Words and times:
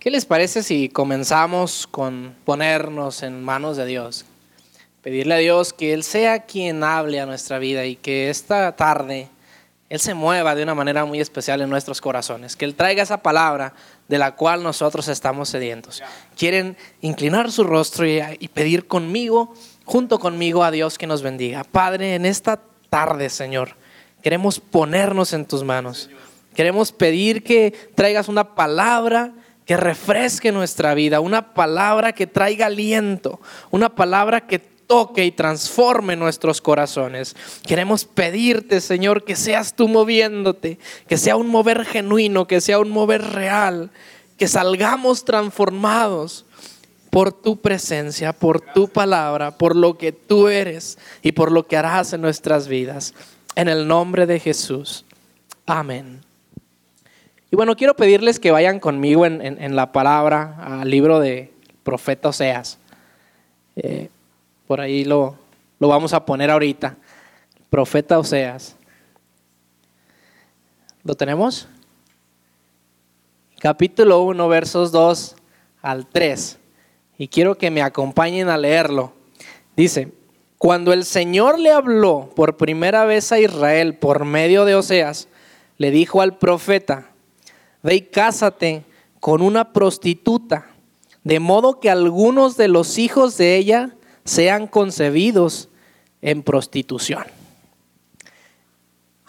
¿Qué 0.00 0.10
les 0.10 0.24
parece 0.24 0.62
si 0.62 0.88
comenzamos 0.88 1.86
con 1.86 2.34
ponernos 2.46 3.22
en 3.22 3.44
manos 3.44 3.76
de 3.76 3.84
Dios? 3.84 4.24
Pedirle 5.02 5.34
a 5.34 5.36
Dios 5.36 5.74
que 5.74 5.92
Él 5.92 6.04
sea 6.04 6.46
quien 6.46 6.82
hable 6.82 7.20
a 7.20 7.26
nuestra 7.26 7.58
vida 7.58 7.84
y 7.84 7.96
que 7.96 8.30
esta 8.30 8.74
tarde 8.76 9.28
Él 9.90 10.00
se 10.00 10.14
mueva 10.14 10.54
de 10.54 10.62
una 10.62 10.74
manera 10.74 11.04
muy 11.04 11.20
especial 11.20 11.60
en 11.60 11.68
nuestros 11.68 12.00
corazones, 12.00 12.56
que 12.56 12.64
Él 12.64 12.76
traiga 12.76 13.02
esa 13.02 13.22
palabra 13.22 13.74
de 14.08 14.16
la 14.16 14.36
cual 14.36 14.62
nosotros 14.62 15.06
estamos 15.08 15.50
sedientos. 15.50 16.02
Quieren 16.34 16.78
inclinar 17.02 17.52
su 17.52 17.62
rostro 17.62 18.06
y, 18.06 18.48
pedir 18.54 18.86
conmigo, 18.86 19.52
junto 19.84 20.18
conmigo 20.18 20.64
a 20.64 20.70
Dios 20.70 20.96
que 20.96 21.06
nos 21.06 21.20
bendiga. 21.20 21.62
Padre, 21.62 22.14
en 22.14 22.24
esta 22.24 22.58
tarde, 22.88 23.28
Señor, 23.28 23.76
queremos 24.22 24.60
ponernos 24.60 25.34
en 25.34 25.44
tus 25.44 25.62
manos. 25.62 26.08
Queremos 26.54 26.90
pedir 26.90 27.44
que 27.44 27.74
traigas 27.94 28.28
una 28.28 28.54
palabra 28.54 29.34
que 29.70 29.76
refresque 29.76 30.50
nuestra 30.50 30.94
vida, 30.94 31.20
una 31.20 31.54
palabra 31.54 32.12
que 32.12 32.26
traiga 32.26 32.66
aliento, 32.66 33.38
una 33.70 33.88
palabra 33.88 34.48
que 34.48 34.58
toque 34.58 35.24
y 35.24 35.30
transforme 35.30 36.16
nuestros 36.16 36.60
corazones. 36.60 37.36
Queremos 37.64 38.04
pedirte, 38.04 38.80
Señor, 38.80 39.22
que 39.22 39.36
seas 39.36 39.76
tú 39.76 39.86
moviéndote, 39.86 40.80
que 41.06 41.16
sea 41.16 41.36
un 41.36 41.46
mover 41.46 41.84
genuino, 41.84 42.48
que 42.48 42.60
sea 42.60 42.80
un 42.80 42.90
mover 42.90 43.22
real, 43.22 43.92
que 44.36 44.48
salgamos 44.48 45.24
transformados 45.24 46.46
por 47.10 47.32
tu 47.32 47.60
presencia, 47.60 48.32
por 48.32 48.60
tu 48.60 48.88
palabra, 48.88 49.56
por 49.56 49.76
lo 49.76 49.96
que 49.96 50.10
tú 50.10 50.48
eres 50.48 50.98
y 51.22 51.30
por 51.30 51.52
lo 51.52 51.68
que 51.68 51.76
harás 51.76 52.12
en 52.12 52.22
nuestras 52.22 52.66
vidas. 52.66 53.14
En 53.54 53.68
el 53.68 53.86
nombre 53.86 54.26
de 54.26 54.40
Jesús. 54.40 55.04
Amén. 55.64 56.28
Y 57.52 57.56
bueno, 57.56 57.74
quiero 57.74 57.96
pedirles 57.96 58.38
que 58.38 58.52
vayan 58.52 58.78
conmigo 58.78 59.26
en, 59.26 59.76
la 59.76 59.90
palabra 59.90 60.56
al 60.60 60.88
libro 60.88 61.18
de 61.18 61.52
profeta 61.82 62.28
Oseas. 62.28 62.78
Eh, 63.74 64.08
por 64.68 64.80
ahí 64.80 65.04
lo, 65.04 65.36
lo 65.80 65.88
vamos 65.88 66.12
a 66.12 66.24
poner 66.24 66.48
ahorita. 66.48 66.96
Profeta 67.68 68.20
Oseas. 68.20 68.76
¿Lo 71.02 71.16
tenemos? 71.16 71.66
Capítulo 73.58 74.22
1, 74.22 74.48
versos 74.48 74.92
2 74.92 75.34
al 75.82 76.06
3. 76.06 76.56
Y 77.18 77.26
quiero 77.26 77.56
que 77.56 77.72
me 77.72 77.82
acompañen 77.82 78.48
a 78.48 78.58
leerlo. 78.58 79.12
Dice, 79.76 80.12
cuando 80.56 80.92
el 80.92 81.04
Señor 81.04 81.58
le 81.58 81.72
habló 81.72 82.30
por 82.36 82.56
primera 82.56 83.06
vez 83.06 83.32
a 83.32 83.40
Israel 83.40 83.96
por 83.96 84.24
medio 84.24 84.64
de 84.64 84.76
Oseas, 84.76 85.26
le 85.78 85.90
dijo 85.90 86.22
al 86.22 86.38
profeta, 86.38 87.09
ve 87.82 87.96
y 87.96 88.00
cásate 88.02 88.84
con 89.20 89.42
una 89.42 89.72
prostituta, 89.72 90.70
de 91.24 91.40
modo 91.40 91.80
que 91.80 91.90
algunos 91.90 92.56
de 92.56 92.68
los 92.68 92.98
hijos 92.98 93.36
de 93.36 93.56
ella 93.56 93.94
sean 94.24 94.66
concebidos 94.66 95.68
en 96.22 96.42
prostitución. 96.42 97.24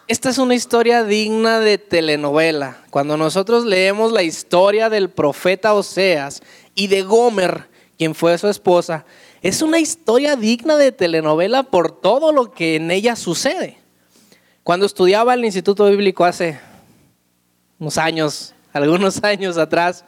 Esta 0.08 0.30
es 0.30 0.38
una 0.38 0.56
historia 0.56 1.04
digna 1.06 1.60
de 1.60 1.78
telenovela. 1.78 2.82
Cuando 2.90 3.16
nosotros 3.16 3.66
leemos 3.66 4.12
la 4.12 4.24
historia 4.24 4.90
del 4.90 5.10
profeta 5.10 5.74
Oseas 5.74 6.42
y 6.76 6.88
de 6.88 7.04
Gomer, 7.04 7.70
quien 7.98 8.14
fue 8.14 8.38
su 8.38 8.50
esposa, 8.50 9.06
es 9.42 9.62
una 9.62 9.80
historia 9.80 10.36
digna 10.36 10.76
de 10.76 10.92
telenovela 10.92 11.64
por 11.64 11.92
todo 11.92 12.34
lo 12.34 12.52
que 12.52 12.76
en 12.76 12.92
ella 12.92 13.16
sucede. 13.16 13.78
Cuando 14.64 14.86
estudiaba 14.86 15.34
el 15.34 15.46
Instituto 15.46 15.86
Bíblico 15.90 16.26
hace 16.26 16.60
unos 17.82 17.98
años, 17.98 18.54
algunos 18.74 19.22
años 19.24 19.58
atrás, 19.58 20.06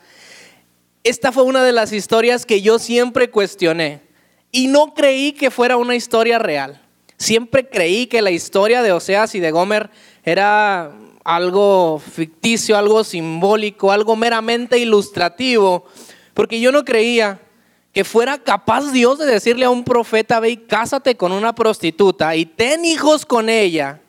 esta 1.04 1.34
fue 1.34 1.44
una 1.44 1.64
de 1.64 1.74
las 1.74 1.92
historias 1.92 2.46
que 2.46 2.62
yo 2.62 2.80
siempre 2.80 3.30
cuestioné 3.30 4.02
y 4.52 4.68
no 4.68 4.94
creí 4.94 5.34
que 5.34 5.52
fuera 5.52 5.76
una 5.76 5.96
historia 5.96 6.40
real. 6.40 6.80
Siempre 7.18 7.68
creí 7.68 8.08
que 8.08 8.22
la 8.22 8.32
historia 8.32 8.82
de 8.84 8.94
Oseas 8.94 9.36
y 9.36 9.40
de 9.40 9.52
Gomer 9.52 9.90
era 10.24 10.94
algo 11.26 12.00
ficticio, 12.00 12.78
algo 12.78 13.04
simbólico, 13.04 13.92
algo 13.92 14.16
meramente 14.16 14.78
ilustrativo, 14.78 15.86
porque 16.34 16.60
yo 16.60 16.72
no 16.72 16.86
creía 16.86 17.40
que 17.92 18.04
fuera 18.04 18.38
capaz 18.38 18.92
Dios 18.92 19.18
de 19.20 19.26
decirle 19.26 19.66
a 19.66 19.70
un 19.70 19.84
profeta, 19.84 20.40
ve 20.40 20.52
y 20.52 20.58
cásate 20.58 21.16
con 21.16 21.32
una 21.32 21.56
prostituta 21.56 22.36
y 22.36 22.46
ten 22.46 22.86
hijos 22.86 23.26
con 23.26 23.50
ella 23.50 24.03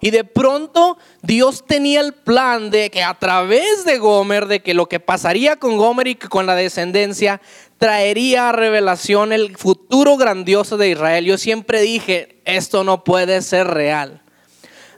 y 0.00 0.10
de 0.10 0.24
pronto 0.24 0.96
Dios 1.22 1.64
tenía 1.66 2.00
el 2.00 2.14
plan 2.14 2.70
de 2.70 2.90
que 2.90 3.02
a 3.02 3.14
través 3.14 3.84
de 3.84 3.98
Gomer, 3.98 4.46
de 4.46 4.60
que 4.60 4.72
lo 4.72 4.86
que 4.86 4.98
pasaría 4.98 5.56
con 5.56 5.76
Gomer 5.76 6.08
y 6.08 6.14
con 6.14 6.46
la 6.46 6.54
descendencia, 6.54 7.40
traería 7.76 8.48
a 8.48 8.52
revelación 8.52 9.32
el 9.32 9.56
futuro 9.56 10.16
grandioso 10.16 10.78
de 10.78 10.90
Israel. 10.90 11.26
Yo 11.26 11.36
siempre 11.36 11.82
dije, 11.82 12.40
esto 12.46 12.82
no 12.82 13.04
puede 13.04 13.42
ser 13.42 13.66
real. 13.66 14.22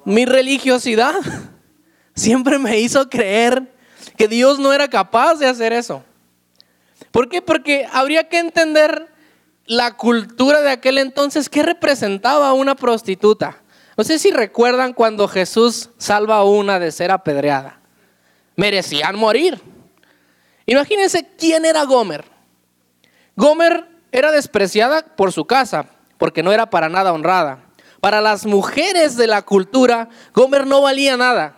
Mi 0.04 0.24
religiosidad 0.24 1.14
siempre 2.14 2.58
me 2.58 2.78
hizo 2.78 3.10
creer 3.10 3.72
que 4.16 4.28
Dios 4.28 4.60
no 4.60 4.72
era 4.72 4.88
capaz 4.88 5.36
de 5.36 5.46
hacer 5.46 5.72
eso. 5.72 6.04
¿Por 7.10 7.28
qué? 7.28 7.42
Porque 7.42 7.86
habría 7.92 8.28
que 8.28 8.38
entender 8.38 9.08
la 9.66 9.96
cultura 9.96 10.60
de 10.60 10.70
aquel 10.70 10.98
entonces, 10.98 11.48
¿qué 11.48 11.62
representaba 11.62 12.52
una 12.52 12.74
prostituta? 12.74 13.61
No 14.02 14.06
sé 14.06 14.18
si 14.18 14.32
recuerdan 14.32 14.94
cuando 14.94 15.28
Jesús 15.28 15.90
salva 15.96 16.38
a 16.38 16.44
una 16.44 16.80
de 16.80 16.90
ser 16.90 17.12
apedreada. 17.12 17.78
Merecían 18.56 19.14
morir. 19.14 19.62
Imagínense 20.66 21.28
quién 21.38 21.64
era 21.64 21.84
Gomer. 21.84 22.24
Gomer 23.36 23.86
era 24.10 24.32
despreciada 24.32 25.02
por 25.02 25.30
su 25.30 25.44
casa, 25.44 25.86
porque 26.18 26.42
no 26.42 26.50
era 26.50 26.68
para 26.68 26.88
nada 26.88 27.12
honrada. 27.12 27.60
Para 28.00 28.20
las 28.20 28.44
mujeres 28.44 29.16
de 29.16 29.28
la 29.28 29.42
cultura, 29.42 30.08
Gomer 30.34 30.66
no 30.66 30.82
valía 30.82 31.16
nada. 31.16 31.54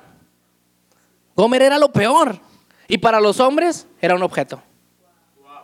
Gomer 1.36 1.62
era 1.62 1.78
lo 1.78 1.92
peor. 1.92 2.40
Y 2.88 2.98
para 2.98 3.22
los 3.22 3.40
hombres 3.40 3.86
era 4.02 4.16
un 4.16 4.22
objeto. 4.22 4.62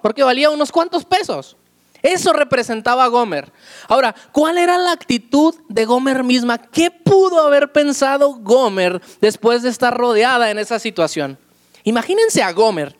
Porque 0.00 0.22
valía 0.22 0.48
unos 0.48 0.72
cuantos 0.72 1.04
pesos. 1.04 1.58
Eso 2.02 2.32
representaba 2.32 3.04
a 3.04 3.08
Gomer. 3.08 3.52
Ahora, 3.88 4.14
¿cuál 4.32 4.58
era 4.58 4.78
la 4.78 4.92
actitud 4.92 5.54
de 5.68 5.84
Gomer 5.84 6.24
misma? 6.24 6.58
¿Qué 6.58 6.90
pudo 6.90 7.40
haber 7.40 7.72
pensado 7.72 8.34
Gomer 8.34 9.00
después 9.20 9.62
de 9.62 9.68
estar 9.68 9.96
rodeada 9.96 10.50
en 10.50 10.58
esa 10.58 10.78
situación? 10.78 11.38
Imagínense 11.84 12.42
a 12.42 12.52
Gomer 12.52 12.96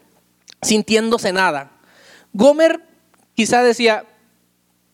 sintiéndose 0.62 1.32
nada. 1.32 1.70
Gomer 2.32 2.82
quizá 3.34 3.62
decía, 3.62 4.04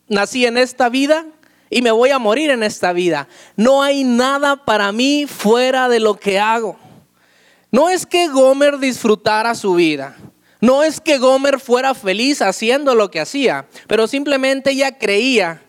nací 0.08 0.46
en 0.46 0.58
esta 0.58 0.88
vida 0.88 1.26
y 1.70 1.82
me 1.82 1.90
voy 1.90 2.10
a 2.10 2.18
morir 2.18 2.50
en 2.50 2.62
esta 2.62 2.92
vida. 2.92 3.28
No 3.56 3.82
hay 3.82 4.04
nada 4.04 4.64
para 4.64 4.92
mí 4.92 5.26
fuera 5.26 5.88
de 5.88 6.00
lo 6.00 6.14
que 6.14 6.38
hago. 6.38 6.78
No 7.70 7.90
es 7.90 8.06
que 8.06 8.28
Gomer 8.28 8.78
disfrutara 8.78 9.54
su 9.54 9.74
vida. 9.74 10.16
No 10.66 10.82
es 10.82 11.00
que 11.00 11.18
Gomer 11.18 11.60
fuera 11.60 11.94
feliz 11.94 12.42
haciendo 12.42 12.96
lo 12.96 13.08
que 13.08 13.20
hacía, 13.20 13.68
pero 13.86 14.08
simplemente 14.08 14.72
ella 14.72 14.98
creía 14.98 15.62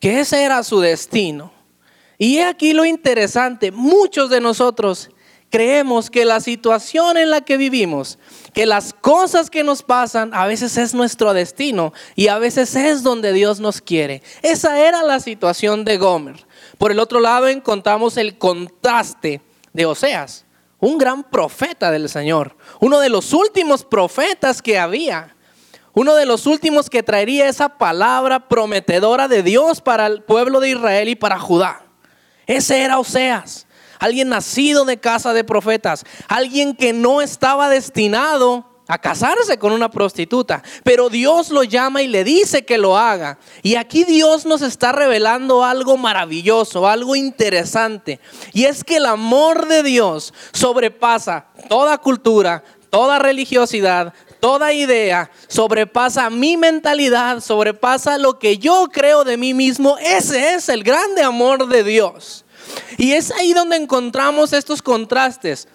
que 0.00 0.20
ese 0.20 0.42
era 0.42 0.62
su 0.62 0.80
destino. 0.80 1.50
Y 2.18 2.40
aquí 2.40 2.74
lo 2.74 2.84
interesante, 2.84 3.72
muchos 3.72 4.28
de 4.28 4.42
nosotros 4.42 5.08
creemos 5.48 6.10
que 6.10 6.26
la 6.26 6.42
situación 6.42 7.16
en 7.16 7.30
la 7.30 7.40
que 7.40 7.56
vivimos, 7.56 8.18
que 8.52 8.66
las 8.66 8.92
cosas 8.92 9.48
que 9.48 9.64
nos 9.64 9.82
pasan, 9.82 10.34
a 10.34 10.46
veces 10.46 10.76
es 10.76 10.92
nuestro 10.92 11.32
destino 11.32 11.94
y 12.14 12.28
a 12.28 12.36
veces 12.36 12.76
es 12.76 13.02
donde 13.02 13.32
Dios 13.32 13.60
nos 13.60 13.80
quiere. 13.80 14.20
Esa 14.42 14.78
era 14.78 15.02
la 15.04 15.20
situación 15.20 15.86
de 15.86 15.96
Gomer. 15.96 16.46
Por 16.76 16.92
el 16.92 17.00
otro 17.00 17.18
lado 17.18 17.48
encontramos 17.48 18.18
el 18.18 18.36
contraste 18.36 19.40
de 19.72 19.86
Oseas 19.86 20.43
un 20.84 20.98
gran 20.98 21.24
profeta 21.24 21.90
del 21.90 22.10
Señor, 22.10 22.56
uno 22.78 23.00
de 23.00 23.08
los 23.08 23.32
últimos 23.32 23.84
profetas 23.84 24.60
que 24.60 24.78
había, 24.78 25.34
uno 25.94 26.14
de 26.14 26.26
los 26.26 26.46
últimos 26.46 26.90
que 26.90 27.02
traería 27.02 27.48
esa 27.48 27.78
palabra 27.78 28.48
prometedora 28.48 29.26
de 29.26 29.42
Dios 29.42 29.80
para 29.80 30.06
el 30.06 30.22
pueblo 30.22 30.60
de 30.60 30.70
Israel 30.70 31.08
y 31.08 31.14
para 31.14 31.38
Judá. 31.38 31.86
Ese 32.46 32.82
era 32.82 32.98
Oseas, 32.98 33.66
alguien 33.98 34.28
nacido 34.28 34.84
de 34.84 34.98
casa 34.98 35.32
de 35.32 35.42
profetas, 35.42 36.04
alguien 36.28 36.76
que 36.76 36.92
no 36.92 37.22
estaba 37.22 37.70
destinado 37.70 38.73
a 38.86 38.98
casarse 38.98 39.58
con 39.58 39.72
una 39.72 39.90
prostituta, 39.90 40.62
pero 40.82 41.08
Dios 41.08 41.50
lo 41.50 41.64
llama 41.64 42.02
y 42.02 42.08
le 42.08 42.22
dice 42.22 42.64
que 42.64 42.76
lo 42.76 42.98
haga. 42.98 43.38
Y 43.62 43.76
aquí 43.76 44.04
Dios 44.04 44.44
nos 44.44 44.62
está 44.62 44.92
revelando 44.92 45.64
algo 45.64 45.96
maravilloso, 45.96 46.86
algo 46.86 47.16
interesante. 47.16 48.20
Y 48.52 48.64
es 48.64 48.84
que 48.84 48.96
el 48.96 49.06
amor 49.06 49.68
de 49.68 49.82
Dios 49.82 50.34
sobrepasa 50.52 51.46
toda 51.68 51.96
cultura, 51.98 52.62
toda 52.90 53.18
religiosidad, 53.18 54.12
toda 54.38 54.74
idea, 54.74 55.30
sobrepasa 55.48 56.28
mi 56.28 56.58
mentalidad, 56.58 57.40
sobrepasa 57.40 58.18
lo 58.18 58.38
que 58.38 58.58
yo 58.58 58.90
creo 58.92 59.24
de 59.24 59.38
mí 59.38 59.54
mismo. 59.54 59.96
Ese 59.98 60.54
es 60.54 60.68
el 60.68 60.84
grande 60.84 61.22
amor 61.22 61.68
de 61.68 61.82
Dios. 61.82 62.44
Y 62.98 63.12
es 63.12 63.30
ahí 63.30 63.54
donde 63.54 63.76
encontramos 63.76 64.52
estos 64.52 64.82
contrastes. 64.82 65.68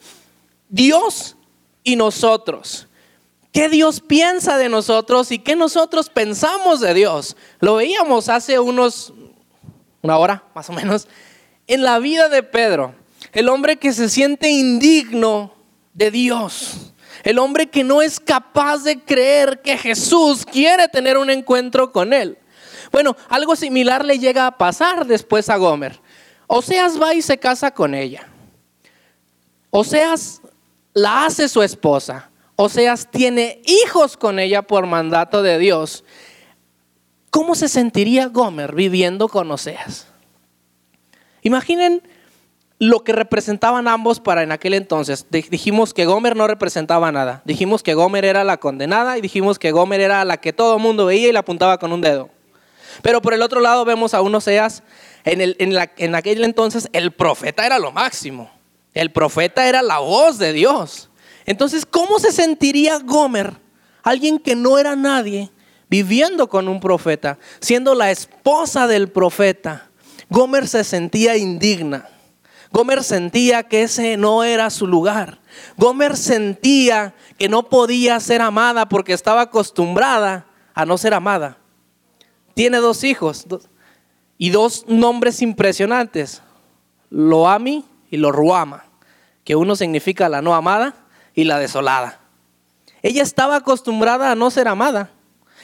Dios 0.70 1.36
y 1.84 1.96
nosotros. 1.96 2.89
Qué 3.52 3.70
Dios 3.70 4.02
piensa 4.02 4.58
de 4.58 4.70
nosotros 4.70 5.32
y 5.32 5.40
qué 5.40 5.56
nosotros 5.56 6.10
pensamos 6.10 6.80
de 6.80 6.94
Dios. 6.94 7.36
Lo 7.60 7.76
veíamos 7.76 8.30
hace 8.30 8.60
unos, 8.60 9.14
una 10.02 10.18
hora 10.18 10.44
más 10.54 10.70
o 10.70 10.74
menos, 10.74 11.08
en 11.68 11.84
la 11.84 12.00
vida 12.00 12.30
de 12.30 12.44
Pedro. 12.44 12.96
El 13.32 13.50
hombre 13.50 13.78
que 13.78 13.94
se 13.94 14.10
siente 14.10 14.50
indigno 14.50 15.54
de 15.94 16.12
Dios. 16.12 16.94
El 17.24 17.38
hombre 17.38 17.70
que 17.70 17.84
no 17.84 18.02
es 18.02 18.20
capaz 18.20 18.84
de 18.84 19.00
creer 19.04 19.62
que 19.62 19.78
Jesús 19.78 20.46
quiere 20.46 20.88
tener 20.88 21.18
un 21.18 21.30
encuentro 21.30 21.92
con 21.92 22.14
él. 22.14 22.38
Bueno, 22.92 23.16
algo 23.28 23.56
similar 23.56 24.06
le 24.06 24.18
llega 24.20 24.48
a 24.48 24.58
pasar 24.58 25.06
después 25.06 25.50
a 25.50 25.58
Gomer. 25.58 26.00
Oseas 26.48 27.00
va 27.00 27.14
y 27.14 27.22
se 27.22 27.38
casa 27.38 27.72
con 27.72 27.94
ella. 27.94 28.28
Oseas 29.70 30.42
la 30.94 31.26
hace 31.26 31.48
su 31.48 31.62
esposa. 31.62 32.29
Oseas 32.62 33.10
tiene 33.10 33.62
hijos 33.64 34.18
con 34.18 34.38
ella 34.38 34.64
por 34.64 34.86
mandato 34.86 35.42
de 35.42 35.58
Dios. 35.60 36.04
¿Cómo 37.30 37.56
se 37.56 37.70
sentiría 37.70 38.28
Gomer 38.28 38.76
viviendo 38.76 39.30
con 39.30 39.50
Oseas? 39.50 40.08
Imaginen 41.42 42.04
lo 42.78 43.06
que 43.06 43.14
representaban 43.14 43.88
ambos 43.88 44.20
para 44.20 44.44
en 44.44 44.52
aquel 44.52 44.74
entonces. 44.74 45.26
Dijimos 45.30 45.94
que 45.94 46.06
Gomer 46.06 46.36
no 46.36 46.48
representaba 46.48 47.14
nada. 47.14 47.42
Dijimos 47.46 47.82
que 47.82 47.94
Gomer 47.94 48.26
era 48.26 48.44
la 48.44 48.58
condenada 48.58 49.18
y 49.18 49.22
dijimos 49.22 49.58
que 49.58 49.72
Gomer 49.72 50.02
era 50.02 50.26
la 50.26 50.36
que 50.36 50.52
todo 50.52 50.76
el 50.76 50.82
mundo 50.82 51.06
veía 51.06 51.30
y 51.30 51.32
la 51.32 51.40
apuntaba 51.40 51.78
con 51.78 51.94
un 51.94 52.02
dedo. 52.02 52.30
Pero 53.02 53.22
por 53.22 53.34
el 53.34 53.42
otro 53.42 53.62
lado 53.62 53.86
vemos 53.86 54.14
a 54.14 54.20
un 54.20 54.36
Oseas, 54.36 54.84
en, 55.24 55.56
en 55.60 56.16
aquel 56.16 56.44
entonces 56.44 56.90
el 56.92 57.14
profeta 57.14 57.66
era 57.66 57.80
lo 57.80 57.94
máximo. 57.94 58.52
El 58.94 59.14
profeta 59.14 59.70
era 59.70 59.82
la 59.82 60.00
voz 60.00 60.38
de 60.40 60.52
Dios. 60.52 61.09
Entonces, 61.50 61.84
¿cómo 61.84 62.20
se 62.20 62.32
sentiría 62.32 63.00
Gomer, 63.00 63.58
alguien 64.04 64.38
que 64.38 64.56
no 64.56 64.78
era 64.78 64.96
nadie, 64.96 65.50
viviendo 65.90 66.48
con 66.48 66.68
un 66.68 66.80
profeta, 66.80 67.40
siendo 67.60 67.96
la 67.96 68.12
esposa 68.12 68.86
del 68.86 69.10
profeta? 69.10 69.90
Gomer 70.30 70.68
se 70.68 70.84
sentía 70.84 71.38
indigna. 71.38 72.08
Gomer 72.72 73.04
sentía 73.04 73.64
que 73.64 73.82
ese 73.82 74.16
no 74.16 74.44
era 74.44 74.70
su 74.70 74.86
lugar. 74.86 75.40
Gomer 75.76 76.18
sentía 76.18 77.16
que 77.40 77.50
no 77.50 77.68
podía 77.68 78.20
ser 78.20 78.44
amada 78.44 78.88
porque 78.88 79.14
estaba 79.14 79.42
acostumbrada 79.42 80.46
a 80.76 80.86
no 80.86 81.00
ser 81.00 81.16
amada. 81.16 81.58
Tiene 82.54 82.78
dos 82.78 83.04
hijos 83.04 83.48
y 84.38 84.52
dos 84.52 84.86
nombres 84.88 85.42
impresionantes, 85.42 86.44
Loami 87.10 87.86
y 88.12 88.18
Loruama, 88.18 88.86
que 89.44 89.56
uno 89.56 89.76
significa 89.76 90.30
la 90.30 90.44
no 90.44 90.54
amada 90.54 91.08
y 91.34 91.44
la 91.44 91.60
desolada. 91.60 92.20
Ella 93.02 93.24
estaba 93.24 93.58
acostumbrada 93.58 94.32
a 94.32 94.36
no 94.36 94.52
ser 94.52 94.68
amada 94.68 95.12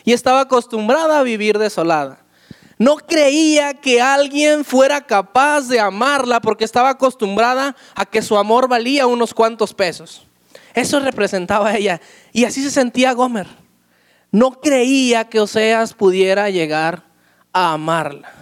y 0.04 0.14
estaba 0.14 0.42
acostumbrada 0.42 1.20
a 1.20 1.24
vivir 1.24 1.58
desolada. 1.58 2.20
No 2.78 2.98
creía 2.98 3.74
que 3.74 4.02
alguien 4.02 4.66
fuera 4.66 5.02
capaz 5.02 5.68
de 5.68 5.80
amarla 5.80 6.42
porque 6.42 6.66
estaba 6.66 6.90
acostumbrada 6.90 7.76
a 7.96 8.06
que 8.06 8.22
su 8.22 8.38
amor 8.38 8.68
valía 8.68 9.08
unos 9.08 9.34
cuantos 9.34 9.74
pesos. 9.74 10.28
Eso 10.74 11.00
representaba 11.00 11.70
a 11.70 11.78
ella. 11.78 12.02
Y 12.34 12.44
así 12.44 12.62
se 12.62 12.72
sentía 12.72 13.14
Gomer. 13.14 13.48
No 14.32 14.60
creía 14.60 15.30
que 15.30 15.40
Oseas 15.40 15.94
pudiera 15.94 16.50
llegar 16.50 17.06
a 17.54 17.72
amarla. 17.72 18.34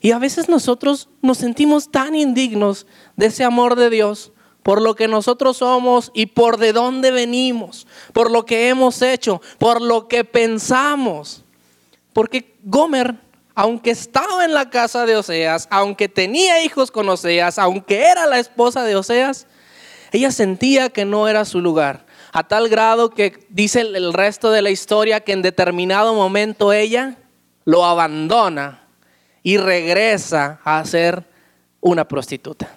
Y 0.00 0.10
a 0.10 0.18
veces 0.18 0.48
nosotros 0.48 1.08
nos 1.22 1.38
sentimos 1.38 1.90
tan 1.90 2.16
indignos 2.16 2.86
de 3.16 3.26
ese 3.26 3.44
amor 3.44 3.76
de 3.76 3.90
Dios 3.90 4.32
por 4.66 4.82
lo 4.82 4.96
que 4.96 5.06
nosotros 5.06 5.58
somos 5.58 6.10
y 6.12 6.26
por 6.26 6.56
de 6.56 6.72
dónde 6.72 7.12
venimos, 7.12 7.86
por 8.12 8.32
lo 8.32 8.44
que 8.44 8.68
hemos 8.68 9.00
hecho, 9.00 9.40
por 9.58 9.80
lo 9.80 10.08
que 10.08 10.24
pensamos. 10.24 11.44
Porque 12.12 12.56
Gomer 12.64 13.14
aunque 13.54 13.92
estaba 13.92 14.44
en 14.44 14.52
la 14.52 14.68
casa 14.68 15.06
de 15.06 15.14
Oseas, 15.14 15.68
aunque 15.70 16.08
tenía 16.08 16.64
hijos 16.64 16.90
con 16.90 17.08
Oseas, 17.08 17.60
aunque 17.60 18.08
era 18.08 18.26
la 18.26 18.40
esposa 18.40 18.82
de 18.82 18.96
Oseas, 18.96 19.46
ella 20.10 20.32
sentía 20.32 20.90
que 20.90 21.04
no 21.04 21.28
era 21.28 21.44
su 21.44 21.60
lugar. 21.60 22.04
A 22.32 22.42
tal 22.42 22.68
grado 22.68 23.10
que 23.10 23.46
dice 23.50 23.82
el 23.82 24.12
resto 24.12 24.50
de 24.50 24.62
la 24.62 24.70
historia 24.70 25.20
que 25.20 25.30
en 25.30 25.42
determinado 25.42 26.12
momento 26.12 26.72
ella 26.72 27.18
lo 27.64 27.84
abandona 27.84 28.82
y 29.44 29.58
regresa 29.58 30.58
a 30.64 30.84
ser 30.84 31.22
una 31.80 32.08
prostituta. 32.08 32.76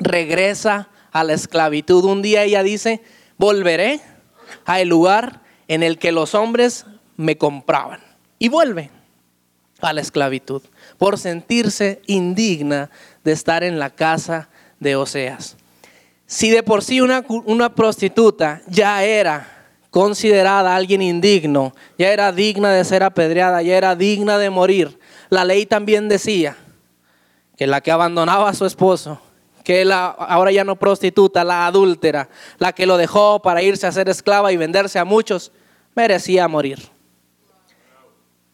Regresa 0.00 0.88
a 1.12 1.24
la 1.24 1.34
esclavitud. 1.34 2.04
Un 2.04 2.22
día 2.22 2.42
ella 2.42 2.62
dice, 2.62 3.02
volveré 3.38 4.00
al 4.64 4.88
lugar 4.88 5.40
en 5.68 5.82
el 5.82 5.98
que 5.98 6.12
los 6.12 6.34
hombres 6.34 6.86
me 7.16 7.38
compraban. 7.38 8.00
Y 8.38 8.48
vuelve 8.48 8.90
a 9.80 9.92
la 9.92 10.00
esclavitud, 10.00 10.62
por 10.98 11.18
sentirse 11.18 12.02
indigna 12.06 12.90
de 13.24 13.32
estar 13.32 13.64
en 13.64 13.78
la 13.78 13.90
casa 13.90 14.48
de 14.78 14.96
Oseas. 14.96 15.56
Si 16.26 16.50
de 16.50 16.62
por 16.62 16.82
sí 16.82 17.00
una, 17.00 17.24
una 17.28 17.74
prostituta 17.74 18.62
ya 18.66 19.02
era 19.04 19.60
considerada 19.90 20.76
alguien 20.76 21.02
indigno, 21.02 21.74
ya 21.98 22.12
era 22.12 22.32
digna 22.32 22.70
de 22.70 22.84
ser 22.84 23.02
apedreada, 23.02 23.62
ya 23.62 23.76
era 23.76 23.96
digna 23.96 24.38
de 24.38 24.50
morir, 24.50 24.98
la 25.28 25.44
ley 25.44 25.66
también 25.66 26.08
decía 26.08 26.56
que 27.56 27.66
la 27.66 27.80
que 27.80 27.90
abandonaba 27.90 28.48
a 28.48 28.54
su 28.54 28.66
esposo, 28.66 29.20
que 29.64 29.84
la 29.84 30.06
ahora 30.06 30.52
ya 30.52 30.64
no 30.64 30.76
prostituta, 30.76 31.44
la 31.44 31.66
adúltera, 31.66 32.28
la 32.58 32.72
que 32.72 32.86
lo 32.86 32.96
dejó 32.96 33.40
para 33.42 33.62
irse 33.62 33.86
a 33.86 33.92
ser 33.92 34.08
esclava 34.08 34.52
y 34.52 34.56
venderse 34.56 34.98
a 34.98 35.04
muchos, 35.04 35.52
merecía 35.94 36.48
morir. 36.48 36.90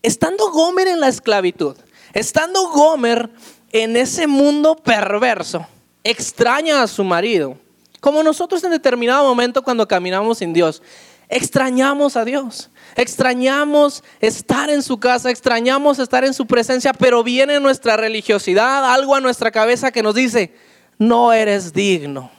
Estando 0.03 0.51
Gomer 0.51 0.89
en 0.89 1.01
la 1.01 1.09
esclavitud, 1.09 1.77
estando 2.13 2.69
Gomer 2.69 3.31
en 3.73 3.97
ese 3.97 4.27
mundo 4.27 4.77
perverso, 4.77 5.67
extraña 6.05 6.83
a 6.83 6.87
su 6.87 7.03
marido, 7.03 7.59
como 8.01 8.23
nosotros 8.23 8.63
en 8.65 8.71
determinado 8.71 9.25
momento 9.25 9.63
cuando 9.63 9.89
caminamos 9.89 10.39
sin 10.39 10.53
Dios, 10.53 10.83
extrañamos 11.29 12.17
a 12.17 12.25
Dios, 12.25 12.71
extrañamos 12.95 14.05
estar 14.21 14.71
en 14.71 14.83
su 14.83 14.99
casa, 14.99 15.31
extrañamos 15.31 15.99
estar 15.99 16.25
en 16.25 16.35
su 16.35 16.47
presencia, 16.47 16.93
pero 16.93 17.25
viene 17.25 17.59
nuestra 17.59 17.97
religiosidad, 17.97 18.93
algo 18.93 19.15
a 19.15 19.21
nuestra 19.21 19.51
cabeza 19.51 19.91
que 19.91 20.03
nos 20.03 20.15
dice, 20.15 20.55
no 20.99 21.33
eres 21.33 21.73
digno, 21.73 22.31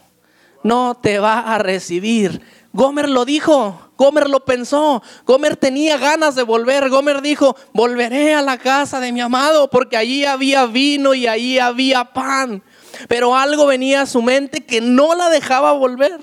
no 0.64 0.96
te 0.96 1.20
va 1.20 1.40
a 1.40 1.58
recibir. 1.58 2.42
Gomer 2.74 3.10
lo 3.10 3.26
dijo, 3.26 3.90
Gomer 3.98 4.30
lo 4.30 4.46
pensó, 4.46 5.02
Gomer 5.26 5.56
tenía 5.56 5.98
ganas 5.98 6.36
de 6.36 6.44
volver, 6.44 6.90
Gomer 6.90 7.22
dijo, 7.22 7.56
volveré 7.74 8.36
a 8.36 8.42
la 8.42 8.58
casa 8.58 9.00
de 9.00 9.12
mi 9.12 9.22
amado 9.22 9.70
porque 9.70 9.98
allí 9.98 10.26
había 10.26 10.66
vino 10.68 11.14
y 11.14 11.28
allí 11.28 11.58
había 11.58 12.06
pan. 12.06 12.62
Pero 13.08 13.36
algo 13.36 13.66
venía 13.66 14.02
a 14.02 14.06
su 14.06 14.22
mente 14.22 14.66
que 14.66 14.82
no 14.82 15.16
la 15.16 15.30
dejaba 15.30 15.72
volver. 15.74 16.20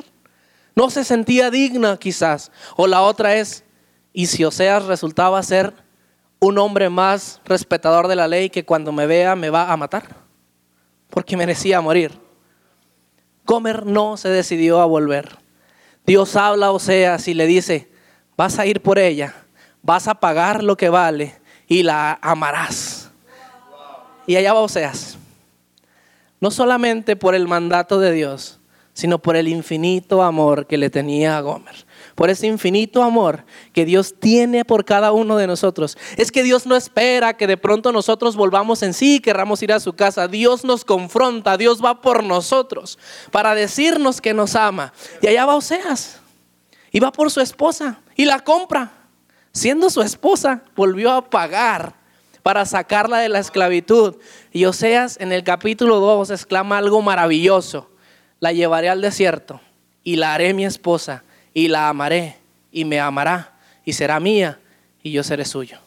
No 0.76 0.90
se 0.90 1.04
sentía 1.04 1.50
digna 1.50 1.96
quizás. 1.96 2.50
O 2.76 2.86
la 2.86 3.02
otra 3.02 3.36
es, 3.36 3.64
y 4.12 4.26
si 4.26 4.44
Oseas 4.44 4.84
resultaba 4.84 5.42
ser 5.42 5.74
un 6.40 6.58
hombre 6.58 6.90
más 6.90 7.40
respetador 7.44 8.06
de 8.06 8.16
la 8.16 8.28
ley 8.28 8.50
que 8.50 8.64
cuando 8.64 8.92
me 8.92 9.06
vea 9.06 9.34
me 9.34 9.50
va 9.50 9.72
a 9.72 9.76
matar, 9.76 10.16
porque 11.10 11.36
merecía 11.36 11.80
morir. 11.80 12.23
Gomer 13.44 13.86
no 13.86 14.16
se 14.16 14.28
decidió 14.28 14.80
a 14.80 14.86
volver. 14.86 15.38
Dios 16.06 16.36
habla 16.36 16.66
a 16.66 16.70
Oseas 16.72 17.28
y 17.28 17.34
le 17.34 17.46
dice, 17.46 17.88
vas 18.36 18.58
a 18.58 18.66
ir 18.66 18.80
por 18.80 18.98
ella, 18.98 19.34
vas 19.82 20.08
a 20.08 20.14
pagar 20.14 20.62
lo 20.62 20.76
que 20.76 20.88
vale 20.88 21.34
y 21.66 21.82
la 21.82 22.18
amarás. 22.20 23.10
Y 24.26 24.36
allá 24.36 24.52
va 24.52 24.60
Oseas. 24.60 25.18
No 26.40 26.50
solamente 26.50 27.16
por 27.16 27.34
el 27.34 27.48
mandato 27.48 28.00
de 28.00 28.12
Dios, 28.12 28.60
sino 28.92 29.18
por 29.18 29.36
el 29.36 29.48
infinito 29.48 30.22
amor 30.22 30.66
que 30.66 30.76
le 30.76 30.90
tenía 30.90 31.36
a 31.36 31.40
Gomer 31.40 31.84
por 32.14 32.30
ese 32.30 32.46
infinito 32.46 33.02
amor 33.02 33.44
que 33.72 33.84
Dios 33.84 34.14
tiene 34.18 34.64
por 34.64 34.84
cada 34.84 35.12
uno 35.12 35.36
de 35.36 35.46
nosotros. 35.46 35.98
Es 36.16 36.30
que 36.30 36.42
Dios 36.42 36.66
no 36.66 36.76
espera 36.76 37.36
que 37.36 37.46
de 37.46 37.56
pronto 37.56 37.92
nosotros 37.92 38.36
volvamos 38.36 38.82
en 38.82 38.94
sí 38.94 39.16
y 39.16 39.20
querramos 39.20 39.62
ir 39.62 39.72
a 39.72 39.80
su 39.80 39.94
casa. 39.94 40.28
Dios 40.28 40.64
nos 40.64 40.84
confronta, 40.84 41.56
Dios 41.56 41.84
va 41.84 42.00
por 42.00 42.22
nosotros 42.22 42.98
para 43.30 43.54
decirnos 43.54 44.20
que 44.20 44.34
nos 44.34 44.54
ama. 44.54 44.92
Y 45.22 45.28
allá 45.28 45.46
va 45.46 45.56
Oseas. 45.56 46.20
Y 46.92 47.00
va 47.00 47.10
por 47.10 47.30
su 47.30 47.40
esposa 47.40 48.00
y 48.16 48.24
la 48.24 48.40
compra. 48.40 48.92
Siendo 49.52 49.90
su 49.90 50.02
esposa, 50.02 50.62
volvió 50.76 51.12
a 51.12 51.28
pagar 51.28 51.94
para 52.42 52.64
sacarla 52.66 53.18
de 53.18 53.28
la 53.28 53.40
esclavitud. 53.40 54.16
Y 54.52 54.66
Oseas 54.66 55.16
en 55.20 55.32
el 55.32 55.42
capítulo 55.42 55.98
2 55.98 56.30
exclama 56.30 56.78
algo 56.78 57.02
maravilloso. 57.02 57.90
La 58.38 58.52
llevaré 58.52 58.88
al 58.88 59.00
desierto 59.00 59.60
y 60.04 60.16
la 60.16 60.34
haré 60.34 60.54
mi 60.54 60.64
esposa 60.64 61.24
y 61.54 61.68
la 61.68 61.88
amaré 61.88 62.36
y 62.70 62.84
me 62.84 63.00
amará 63.00 63.54
y 63.84 63.94
será 63.94 64.20
mía 64.20 64.60
y 65.02 65.12
yo 65.12 65.22
seré 65.22 65.44
suyo. 65.44 65.78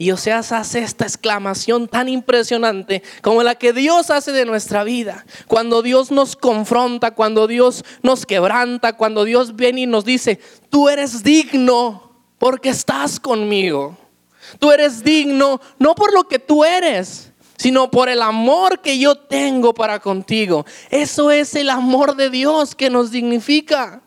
Y 0.00 0.12
Oseas 0.12 0.52
hace 0.52 0.78
esta 0.78 1.04
exclamación 1.04 1.88
tan 1.88 2.08
impresionante 2.08 3.02
como 3.20 3.42
la 3.42 3.56
que 3.56 3.72
Dios 3.72 4.10
hace 4.10 4.30
de 4.30 4.44
nuestra 4.44 4.84
vida. 4.84 5.26
Cuando 5.48 5.82
Dios 5.82 6.12
nos 6.12 6.36
confronta, 6.36 7.10
cuando 7.10 7.48
Dios 7.48 7.84
nos 8.02 8.24
quebranta, 8.24 8.92
cuando 8.92 9.24
Dios 9.24 9.56
viene 9.56 9.80
y 9.80 9.86
nos 9.86 10.04
dice, 10.04 10.38
tú 10.70 10.88
eres 10.88 11.24
digno 11.24 12.12
porque 12.38 12.68
estás 12.68 13.18
conmigo. 13.18 13.98
Tú 14.60 14.70
eres 14.70 15.02
digno 15.02 15.60
no 15.80 15.96
por 15.96 16.14
lo 16.14 16.28
que 16.28 16.38
tú 16.38 16.64
eres, 16.64 17.32
sino 17.56 17.90
por 17.90 18.08
el 18.08 18.22
amor 18.22 18.80
que 18.80 19.00
yo 19.00 19.16
tengo 19.16 19.74
para 19.74 19.98
contigo. 19.98 20.64
Eso 20.90 21.32
es 21.32 21.56
el 21.56 21.70
amor 21.70 22.14
de 22.14 22.30
Dios 22.30 22.76
que 22.76 22.88
nos 22.88 23.10
dignifica. 23.10 24.02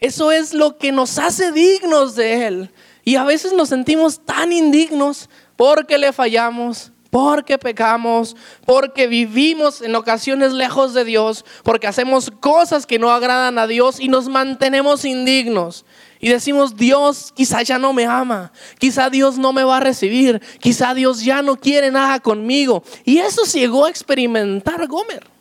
Eso 0.00 0.30
es 0.30 0.52
lo 0.52 0.76
que 0.76 0.92
nos 0.92 1.18
hace 1.18 1.52
dignos 1.52 2.14
de 2.16 2.46
Él. 2.46 2.70
Y 3.04 3.16
a 3.16 3.24
veces 3.24 3.52
nos 3.52 3.68
sentimos 3.68 4.20
tan 4.24 4.52
indignos 4.52 5.30
porque 5.56 5.96
le 5.96 6.12
fallamos, 6.12 6.92
porque 7.10 7.56
pecamos, 7.56 8.36
porque 8.66 9.06
vivimos 9.06 9.80
en 9.80 9.94
ocasiones 9.94 10.52
lejos 10.52 10.92
de 10.92 11.04
Dios, 11.04 11.44
porque 11.62 11.86
hacemos 11.86 12.30
cosas 12.40 12.84
que 12.84 12.98
no 12.98 13.10
agradan 13.10 13.58
a 13.58 13.66
Dios 13.66 14.00
y 14.00 14.08
nos 14.08 14.28
mantenemos 14.28 15.04
indignos. 15.04 15.86
Y 16.18 16.28
decimos, 16.28 16.76
Dios 16.76 17.32
quizá 17.34 17.62
ya 17.62 17.78
no 17.78 17.92
me 17.92 18.04
ama, 18.04 18.52
quizá 18.78 19.08
Dios 19.08 19.38
no 19.38 19.52
me 19.52 19.64
va 19.64 19.78
a 19.78 19.80
recibir, 19.80 20.42
quizá 20.60 20.92
Dios 20.92 21.24
ya 21.24 21.42
no 21.42 21.56
quiere 21.56 21.90
nada 21.90 22.20
conmigo. 22.20 22.82
Y 23.04 23.18
eso 23.18 23.44
llegó 23.44 23.86
a 23.86 23.90
experimentar 23.90 24.86
Gomer. 24.86 25.35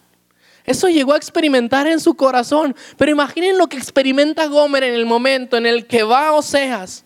Eso 0.65 0.89
llegó 0.89 1.13
a 1.13 1.17
experimentar 1.17 1.87
en 1.87 1.99
su 1.99 2.15
corazón. 2.15 2.75
Pero 2.97 3.11
imaginen 3.11 3.57
lo 3.57 3.67
que 3.67 3.77
experimenta 3.77 4.47
Gomer 4.47 4.83
en 4.83 4.95
el 4.95 5.05
momento 5.05 5.57
en 5.57 5.65
el 5.65 5.85
que 5.87 6.03
va 6.03 6.29
a 6.29 6.33
Oseas 6.33 7.05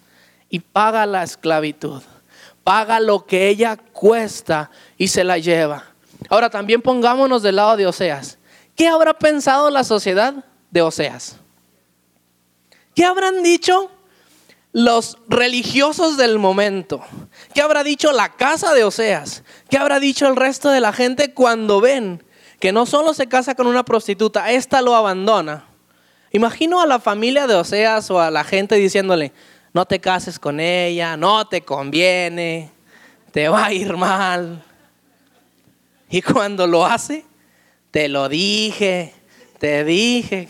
y 0.49 0.59
paga 0.59 1.05
la 1.05 1.23
esclavitud. 1.23 2.01
Paga 2.63 2.99
lo 2.99 3.25
que 3.25 3.47
ella 3.49 3.77
cuesta 3.77 4.69
y 4.97 5.09
se 5.09 5.23
la 5.23 5.37
lleva. 5.37 5.85
Ahora 6.29 6.49
también 6.49 6.81
pongámonos 6.81 7.41
del 7.41 7.57
lado 7.57 7.77
de 7.77 7.87
Oseas. 7.87 8.37
¿Qué 8.75 8.87
habrá 8.87 9.13
pensado 9.13 9.69
la 9.69 9.83
sociedad 9.83 10.45
de 10.71 10.81
Oseas? 10.81 11.37
¿Qué 12.95 13.05
habrán 13.05 13.43
dicho 13.43 13.91
los 14.71 15.17
religiosos 15.27 16.17
del 16.17 16.37
momento? 16.39 17.01
¿Qué 17.53 17.61
habrá 17.61 17.83
dicho 17.83 18.11
la 18.11 18.33
casa 18.33 18.73
de 18.73 18.83
Oseas? 18.83 19.43
¿Qué 19.69 19.77
habrá 19.77 19.99
dicho 19.99 20.27
el 20.27 20.35
resto 20.35 20.69
de 20.69 20.79
la 20.79 20.93
gente 20.93 21.33
cuando 21.33 21.81
ven 21.81 22.23
que 22.59 22.71
no 22.71 22.85
solo 22.85 23.13
se 23.13 23.27
casa 23.27 23.55
con 23.55 23.67
una 23.67 23.83
prostituta, 23.83 24.51
esta 24.51 24.81
lo 24.81 24.95
abandona? 24.95 25.65
Imagino 26.31 26.81
a 26.81 26.85
la 26.85 26.99
familia 26.99 27.47
de 27.47 27.55
Oseas 27.55 28.11
o 28.11 28.19
a 28.19 28.29
la 28.29 28.43
gente 28.43 28.75
diciéndole, 28.75 29.31
no 29.73 29.85
te 29.85 29.99
cases 29.99 30.39
con 30.39 30.59
ella, 30.59 31.17
no 31.17 31.47
te 31.47 31.61
conviene, 31.61 32.71
te 33.31 33.49
va 33.49 33.65
a 33.65 33.73
ir 33.73 33.95
mal. 33.95 34.63
Y 36.09 36.21
cuando 36.21 36.67
lo 36.67 36.85
hace, 36.85 37.25
te 37.91 38.09
lo 38.09 38.29
dije, 38.29 39.13
te 39.59 39.83
dije. 39.83 40.49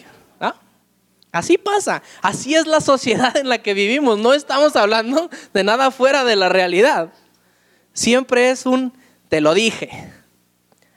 Así 1.32 1.60
pasa, 1.60 2.02
así 2.24 2.56
es 2.56 2.66
la 2.66 2.82
sociedad 2.82 3.38
en 3.38 3.50
la 3.50 3.60
que 3.60 3.76
vivimos. 3.76 4.18
No 4.18 4.34
estamos 4.34 4.76
hablando 4.76 5.30
de 5.54 5.64
nada 5.64 5.92
fuera 5.92 6.24
de 6.24 6.36
la 6.36 6.50
realidad. 6.50 7.14
Siempre 7.94 8.50
es 8.50 8.66
un 8.66 8.94
te 9.28 9.42
lo 9.42 9.54
dije. 9.54 10.12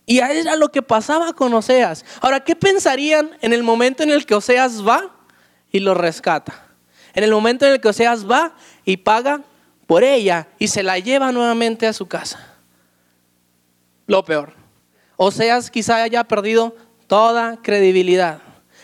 Y 0.07 0.19
era 0.19 0.57
lo 0.57 0.71
que 0.71 0.83
pasaba 0.83 1.33
con 1.33 1.55
Oseas. 1.55 2.05
Ahora, 2.21 2.41
¿qué 2.41 2.57
pensarían 2.57 3.31
en 3.41 3.53
el 3.53 3.63
momento 3.63 4.03
en 4.03 4.11
el 4.11 4.27
que 4.27 4.35
Oseas 4.35 4.87
va 4.87 5.15
y 5.71 5.79
lo 5.79 5.95
rescata? 5.95 6.67
En 7.15 7.25
el 7.25 7.31
momento 7.31 7.67
en 7.67 7.73
el 7.73 7.81
que 7.81 7.89
Oseas 7.89 8.29
va 8.29 8.55
y 8.85 8.97
paga 8.97 9.43
por 9.87 10.03
ella 10.03 10.49
y 10.59 10.69
se 10.69 10.83
la 10.83 10.99
lleva 10.99 11.31
nuevamente 11.31 11.87
a 11.87 11.93
su 11.93 12.07
casa. 12.07 12.57
Lo 14.07 14.25
peor. 14.25 14.55
Oseas 15.17 15.71
quizá 15.71 16.03
haya 16.03 16.25
perdido 16.25 16.75
toda 17.07 17.59
credibilidad. 17.63 18.41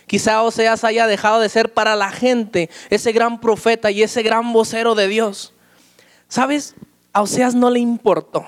Quizá 0.06 0.42
Oseas 0.42 0.84
haya 0.84 1.06
dejado 1.06 1.40
de 1.40 1.48
ser 1.48 1.72
para 1.72 1.96
la 1.96 2.10
gente 2.10 2.70
ese 2.90 3.12
gran 3.12 3.40
profeta 3.40 3.90
y 3.90 4.02
ese 4.02 4.22
gran 4.22 4.52
vocero 4.52 4.94
de 4.94 5.08
Dios. 5.08 5.52
¿Sabes? 6.28 6.74
A 7.12 7.22
Oseas 7.22 7.54
no 7.54 7.70
le 7.70 7.80
importó, 7.80 8.46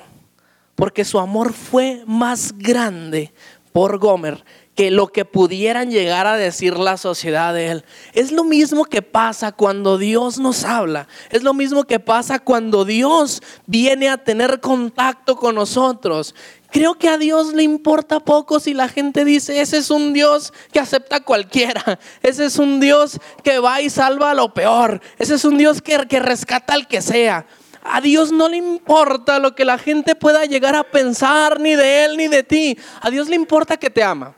porque 0.80 1.04
su 1.04 1.18
amor 1.18 1.52
fue 1.52 2.02
más 2.06 2.54
grande 2.56 3.34
por 3.70 3.98
Gomer 3.98 4.42
que 4.74 4.90
lo 4.90 5.08
que 5.08 5.26
pudieran 5.26 5.90
llegar 5.90 6.26
a 6.26 6.38
decir 6.38 6.78
la 6.78 6.96
sociedad 6.96 7.52
de 7.52 7.70
él. 7.70 7.84
Es 8.14 8.32
lo 8.32 8.44
mismo 8.44 8.86
que 8.86 9.02
pasa 9.02 9.52
cuando 9.52 9.98
Dios 9.98 10.38
nos 10.38 10.64
habla. 10.64 11.06
Es 11.28 11.42
lo 11.42 11.52
mismo 11.52 11.84
que 11.84 12.00
pasa 12.00 12.38
cuando 12.38 12.86
Dios 12.86 13.42
viene 13.66 14.08
a 14.08 14.16
tener 14.16 14.60
contacto 14.60 15.36
con 15.36 15.56
nosotros. 15.56 16.34
Creo 16.70 16.94
que 16.94 17.10
a 17.10 17.18
Dios 17.18 17.52
le 17.52 17.62
importa 17.62 18.20
poco 18.20 18.58
si 18.58 18.72
la 18.72 18.88
gente 18.88 19.26
dice, 19.26 19.60
ese 19.60 19.76
es 19.76 19.90
un 19.90 20.14
Dios 20.14 20.50
que 20.72 20.80
acepta 20.80 21.16
a 21.16 21.24
cualquiera. 21.24 21.98
Ese 22.22 22.46
es 22.46 22.58
un 22.58 22.80
Dios 22.80 23.18
que 23.44 23.58
va 23.58 23.82
y 23.82 23.90
salva 23.90 24.30
a 24.30 24.34
lo 24.34 24.54
peor. 24.54 25.02
Ese 25.18 25.34
es 25.34 25.44
un 25.44 25.58
Dios 25.58 25.82
que, 25.82 26.06
que 26.08 26.20
rescata 26.20 26.72
al 26.72 26.88
que 26.88 27.02
sea. 27.02 27.46
A 27.82 28.00
Dios 28.00 28.30
no 28.30 28.48
le 28.48 28.58
importa 28.58 29.38
lo 29.38 29.54
que 29.54 29.64
la 29.64 29.78
gente 29.78 30.14
pueda 30.14 30.44
llegar 30.44 30.76
a 30.76 30.84
pensar 30.84 31.60
ni 31.60 31.74
de 31.74 32.04
Él 32.04 32.16
ni 32.16 32.28
de 32.28 32.42
ti. 32.42 32.78
A 33.00 33.10
Dios 33.10 33.28
le 33.28 33.36
importa 33.36 33.76
que 33.76 33.90
te 33.90 34.02
ama. 34.02 34.34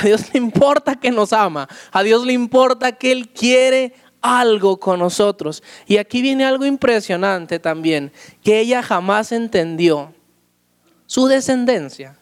A 0.00 0.06
Dios 0.06 0.32
le 0.32 0.38
importa 0.38 0.94
que 0.94 1.10
nos 1.10 1.32
ama. 1.32 1.68
A 1.90 2.02
Dios 2.02 2.24
le 2.24 2.32
importa 2.32 2.92
que 2.92 3.10
Él 3.10 3.28
quiere 3.30 3.94
algo 4.20 4.78
con 4.78 5.00
nosotros. 5.00 5.62
Y 5.86 5.96
aquí 5.96 6.22
viene 6.22 6.44
algo 6.44 6.64
impresionante 6.64 7.58
también, 7.58 8.12
que 8.42 8.60
ella 8.60 8.82
jamás 8.82 9.32
entendió. 9.32 10.14
Su 11.06 11.26
descendencia 11.26 12.18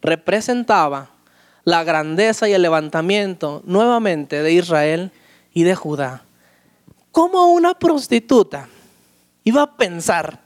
representaba 0.00 1.10
la 1.64 1.82
grandeza 1.82 2.48
y 2.48 2.52
el 2.52 2.62
levantamiento 2.62 3.62
nuevamente 3.64 4.42
de 4.42 4.52
Israel 4.52 5.10
y 5.52 5.62
de 5.64 5.74
Judá. 5.74 6.24
¿Cómo 7.10 7.52
una 7.52 7.74
prostituta 7.74 8.68
iba 9.44 9.62
a 9.62 9.76
pensar 9.76 10.40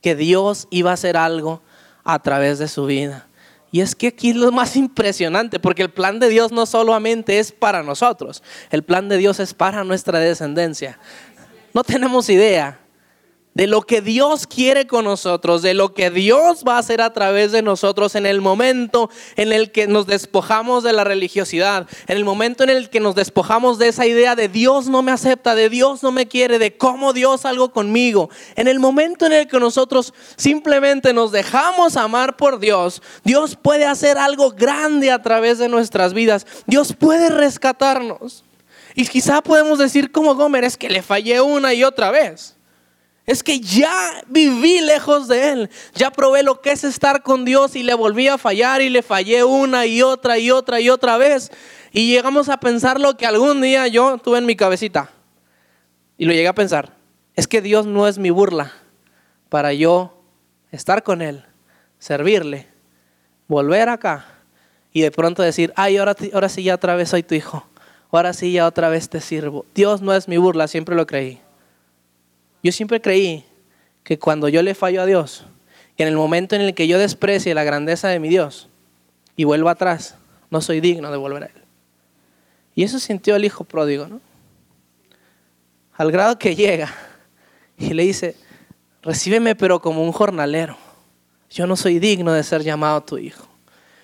que 0.00 0.14
Dios 0.14 0.68
iba 0.70 0.90
a 0.90 0.94
hacer 0.94 1.16
algo 1.16 1.62
a 2.04 2.18
través 2.20 2.58
de 2.58 2.68
su 2.68 2.86
vida? 2.86 3.26
Y 3.72 3.80
es 3.80 3.96
que 3.96 4.06
aquí 4.06 4.30
es 4.30 4.36
lo 4.36 4.52
más 4.52 4.76
impresionante, 4.76 5.58
porque 5.58 5.82
el 5.82 5.90
plan 5.90 6.20
de 6.20 6.28
Dios 6.28 6.52
no 6.52 6.64
solamente 6.64 7.40
es 7.40 7.50
para 7.50 7.82
nosotros, 7.82 8.42
el 8.70 8.84
plan 8.84 9.08
de 9.08 9.16
Dios 9.16 9.40
es 9.40 9.52
para 9.52 9.82
nuestra 9.82 10.20
descendencia. 10.20 10.98
No 11.72 11.82
tenemos 11.82 12.28
idea 12.28 12.78
de 13.54 13.68
lo 13.68 13.82
que 13.82 14.00
Dios 14.00 14.46
quiere 14.46 14.86
con 14.86 15.04
nosotros, 15.04 15.62
de 15.62 15.74
lo 15.74 15.94
que 15.94 16.10
Dios 16.10 16.64
va 16.66 16.76
a 16.76 16.78
hacer 16.78 17.00
a 17.00 17.12
través 17.12 17.52
de 17.52 17.62
nosotros 17.62 18.16
en 18.16 18.26
el 18.26 18.40
momento 18.40 19.10
en 19.36 19.52
el 19.52 19.70
que 19.70 19.86
nos 19.86 20.06
despojamos 20.06 20.82
de 20.82 20.92
la 20.92 21.04
religiosidad, 21.04 21.88
en 22.08 22.16
el 22.16 22.24
momento 22.24 22.64
en 22.64 22.70
el 22.70 22.90
que 22.90 23.00
nos 23.00 23.14
despojamos 23.14 23.78
de 23.78 23.88
esa 23.88 24.06
idea 24.06 24.34
de 24.34 24.48
Dios 24.48 24.88
no 24.88 25.02
me 25.02 25.12
acepta, 25.12 25.54
de 25.54 25.70
Dios 25.70 26.02
no 26.02 26.10
me 26.10 26.26
quiere, 26.26 26.58
de 26.58 26.76
cómo 26.76 27.12
Dios 27.12 27.44
algo 27.44 27.72
conmigo, 27.72 28.28
en 28.56 28.66
el 28.66 28.80
momento 28.80 29.26
en 29.26 29.32
el 29.32 29.46
que 29.46 29.60
nosotros 29.60 30.12
simplemente 30.36 31.12
nos 31.12 31.30
dejamos 31.30 31.96
amar 31.96 32.36
por 32.36 32.58
Dios, 32.58 33.02
Dios 33.22 33.56
puede 33.56 33.86
hacer 33.86 34.18
algo 34.18 34.50
grande 34.50 35.12
a 35.12 35.22
través 35.22 35.58
de 35.58 35.68
nuestras 35.68 36.12
vidas, 36.12 36.46
Dios 36.66 36.92
puede 36.92 37.28
rescatarnos. 37.28 38.44
Y 38.96 39.06
quizá 39.06 39.42
podemos 39.42 39.80
decir 39.80 40.12
como 40.12 40.36
Gomer, 40.36 40.62
es 40.62 40.76
que 40.76 40.88
le 40.88 41.02
fallé 41.02 41.40
una 41.40 41.74
y 41.74 41.82
otra 41.82 42.12
vez. 42.12 42.53
Es 43.26 43.42
que 43.42 43.60
ya 43.60 44.22
viví 44.28 44.80
lejos 44.80 45.28
de 45.28 45.50
Él. 45.50 45.70
Ya 45.94 46.10
probé 46.10 46.42
lo 46.42 46.60
que 46.60 46.72
es 46.72 46.84
estar 46.84 47.22
con 47.22 47.44
Dios 47.44 47.74
y 47.74 47.82
le 47.82 47.94
volví 47.94 48.28
a 48.28 48.36
fallar 48.36 48.82
y 48.82 48.90
le 48.90 49.02
fallé 49.02 49.44
una 49.44 49.86
y 49.86 50.02
otra 50.02 50.38
y 50.38 50.50
otra 50.50 50.80
y 50.80 50.90
otra 50.90 51.16
vez. 51.16 51.50
Y 51.92 52.08
llegamos 52.08 52.48
a 52.48 52.58
pensar 52.58 53.00
lo 53.00 53.16
que 53.16 53.26
algún 53.26 53.62
día 53.62 53.86
yo 53.86 54.18
tuve 54.18 54.38
en 54.38 54.46
mi 54.46 54.56
cabecita. 54.56 55.10
Y 56.18 56.26
lo 56.26 56.32
llegué 56.32 56.48
a 56.48 56.54
pensar. 56.54 56.96
Es 57.34 57.46
que 57.46 57.62
Dios 57.62 57.86
no 57.86 58.06
es 58.06 58.18
mi 58.18 58.30
burla 58.30 58.72
para 59.48 59.72
yo 59.72 60.22
estar 60.70 61.02
con 61.02 61.22
Él, 61.22 61.44
servirle, 61.98 62.68
volver 63.48 63.88
acá 63.88 64.26
y 64.92 65.00
de 65.00 65.10
pronto 65.10 65.42
decir, 65.42 65.72
ay, 65.76 65.96
ahora, 65.96 66.14
sí 66.48 66.62
ya 66.62 66.74
otra 66.74 66.94
vez 66.94 67.08
soy 67.08 67.22
tu 67.22 67.34
hijo. 67.34 67.66
Ahora 68.12 68.32
sí 68.32 68.52
ya 68.52 68.66
otra 68.66 68.88
vez 68.88 69.08
te 69.08 69.20
sirvo. 69.20 69.66
Dios 69.74 70.02
no 70.02 70.14
es 70.14 70.28
mi 70.28 70.36
burla, 70.36 70.68
siempre 70.68 70.94
lo 70.94 71.04
creí. 71.04 71.40
Yo 72.64 72.72
siempre 72.72 73.02
creí 73.02 73.44
que 74.02 74.18
cuando 74.18 74.48
yo 74.48 74.62
le 74.62 74.74
fallo 74.74 75.02
a 75.02 75.06
Dios, 75.06 75.44
que 75.98 76.02
en 76.02 76.08
el 76.08 76.16
momento 76.16 76.56
en 76.56 76.62
el 76.62 76.74
que 76.74 76.88
yo 76.88 76.98
desprecie 76.98 77.54
la 77.54 77.62
grandeza 77.62 78.08
de 78.08 78.18
mi 78.18 78.30
Dios 78.30 78.70
y 79.36 79.44
vuelvo 79.44 79.68
atrás, 79.68 80.16
no 80.48 80.62
soy 80.62 80.80
digno 80.80 81.10
de 81.10 81.18
volver 81.18 81.42
a 81.42 81.46
Él. 81.46 81.62
Y 82.74 82.82
eso 82.82 82.98
sintió 82.98 83.36
el 83.36 83.44
hijo 83.44 83.64
pródigo, 83.64 84.08
¿no? 84.08 84.22
Al 85.92 86.10
grado 86.10 86.38
que 86.38 86.56
llega 86.56 86.92
y 87.76 87.92
le 87.92 88.04
dice, 88.04 88.34
recíbeme 89.02 89.54
pero 89.54 89.82
como 89.82 90.02
un 90.02 90.12
jornalero. 90.12 90.78
Yo 91.50 91.66
no 91.66 91.76
soy 91.76 91.98
digno 91.98 92.32
de 92.32 92.42
ser 92.42 92.62
llamado 92.62 93.02
tu 93.02 93.18
hijo. 93.18 93.46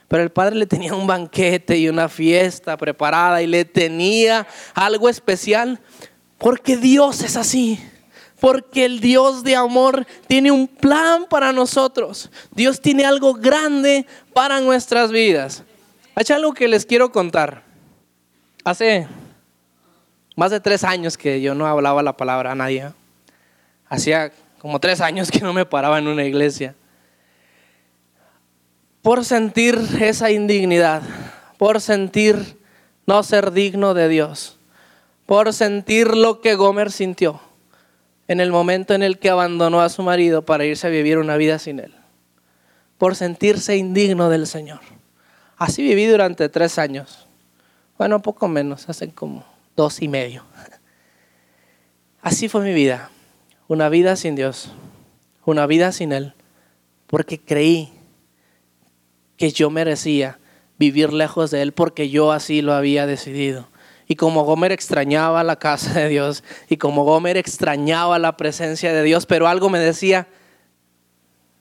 Pero 0.07 0.23
el 0.23 0.31
padre 0.31 0.57
le 0.57 0.67
tenía 0.67 0.95
un 0.95 1.07
banquete 1.07 1.79
y 1.79 1.89
una 1.89 2.11
fiesta 2.11 2.77
preparada 2.77 3.41
y 3.41 3.47
le 3.47 3.65
tenía 3.65 4.47
algo 4.75 5.09
especial 5.09 5.81
porque 6.37 6.77
Dios 6.77 7.23
es 7.23 7.39
así. 7.39 7.81
Porque 8.41 8.87
el 8.87 9.01
Dios 9.01 9.45
de 9.45 9.55
amor 9.55 10.07
tiene 10.27 10.51
un 10.51 10.67
plan 10.67 11.27
para 11.29 11.53
nosotros. 11.53 12.31
Dios 12.53 12.81
tiene 12.81 13.05
algo 13.05 13.35
grande 13.35 14.07
para 14.33 14.61
nuestras 14.61 15.13
vidas. 15.13 15.63
Hay 16.15 16.25
algo 16.35 16.55
que 16.55 16.67
les 16.67 16.87
quiero 16.87 17.13
contar. 17.13 17.63
Hace 18.65 19.07
más 20.37 20.51
de 20.51 20.61
tres 20.61 20.85
años 20.85 21.19
que 21.19 21.43
yo 21.43 21.55
no 21.55 21.67
hablaba 21.67 22.03
la 22.03 22.17
palabra 22.17 22.53
a 22.53 22.55
nadie. 22.55 22.91
Hacía 23.87 24.33
como 24.59 24.81
tres 24.81 25.03
años 25.03 25.31
que 25.31 25.41
no 25.41 25.53
me 25.53 25.67
paraba 25.67 25.99
en 25.99 26.09
una 26.09 26.25
iglesia. 26.25 26.75
Por 29.03 29.25
sentir 29.25 29.79
esa 30.01 30.31
indignidad, 30.31 31.03
por 31.59 31.81
sentir 31.81 32.59
no 33.07 33.23
ser 33.23 33.51
digno 33.53 33.93
de 33.93 34.09
Dios, 34.09 34.59
por 35.27 35.53
sentir 35.53 36.17
lo 36.17 36.41
que 36.41 36.55
Gomer 36.55 36.91
sintió 36.91 37.41
en 38.31 38.39
el 38.39 38.53
momento 38.53 38.95
en 38.95 39.03
el 39.03 39.19
que 39.19 39.29
abandonó 39.29 39.81
a 39.81 39.89
su 39.89 40.05
marido 40.05 40.45
para 40.45 40.65
irse 40.65 40.87
a 40.87 40.91
vivir 40.91 41.19
una 41.19 41.37
vida 41.37 41.59
sin 41.59 41.81
él, 41.81 41.93
por 42.97 43.17
sentirse 43.17 43.77
indigno 43.77 44.29
del 44.29 44.47
Señor. 44.47 44.79
Así 45.57 45.83
viví 45.83 46.07
durante 46.07 46.49
tres 46.49 46.79
años, 46.79 47.27
bueno, 47.99 48.23
poco 48.23 48.47
menos, 48.47 48.89
hace 48.89 49.11
como 49.11 49.45
dos 49.75 50.01
y 50.01 50.07
medio. 50.07 50.45
Así 52.23 52.49
fue 52.49 52.63
mi 52.63 52.73
vida, 52.73 53.11
una 53.67 53.89
vida 53.89 54.15
sin 54.15 54.37
Dios, 54.37 54.71
una 55.45 55.67
vida 55.67 55.91
sin 55.91 56.13
Él, 56.13 56.35
porque 57.09 57.41
creí 57.41 57.93
que 59.39 59.51
yo 59.51 59.71
merecía 59.71 60.39
vivir 60.79 61.13
lejos 61.13 61.51
de 61.51 61.63
Él 61.63 61.73
porque 61.73 62.11
yo 62.11 62.31
así 62.31 62.63
lo 62.63 62.75
había 62.75 63.07
decidido. 63.07 63.70
Y 64.11 64.17
como 64.17 64.43
Gomer 64.43 64.73
extrañaba 64.73 65.45
la 65.45 65.55
casa 65.55 65.93
de 65.93 66.09
Dios 66.09 66.43
y 66.69 66.79
como 66.79 67.05
Gomer 67.05 67.37
extrañaba 67.37 68.19
la 68.19 68.37
presencia 68.37 68.93
de 68.93 69.05
Dios, 69.05 69.25
pero 69.25 69.47
algo 69.47 69.71
me 69.71 69.79
decía, 69.79 70.27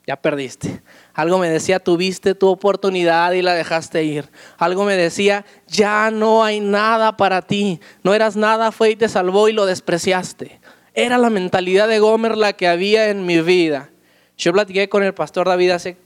ya 0.08 0.16
perdiste. 0.16 0.82
Algo 1.14 1.38
me 1.38 1.48
decía, 1.48 1.80
tuviste 1.80 2.34
tu 2.34 2.48
oportunidad 2.48 3.34
y 3.34 3.44
la 3.44 3.54
dejaste 3.54 4.04
ir. 4.04 4.32
Algo 4.58 4.84
me 4.84 4.96
decía, 4.96 5.46
ya 5.68 6.10
no 6.10 6.44
hay 6.44 6.60
nada 6.60 7.18
para 7.18 7.44
ti. 7.44 7.80
No 8.02 8.16
eras 8.16 8.36
nada, 8.36 8.72
fue 8.72 8.90
y 8.90 8.96
te 8.96 9.10
salvó 9.10 9.48
y 9.48 9.54
lo 9.54 9.68
despreciaste. 9.68 10.60
Era 10.96 11.20
la 11.20 11.30
mentalidad 11.30 11.88
de 11.88 12.00
Gomer 12.00 12.36
la 12.36 12.54
que 12.54 12.68
había 12.68 13.10
en 13.10 13.28
mi 13.28 13.42
vida. 13.42 13.92
Yo 14.40 14.54
platiqué 14.54 14.90
con 14.90 15.04
el 15.04 15.14
pastor 15.14 15.48
David 15.48 15.70
hace 15.70 15.98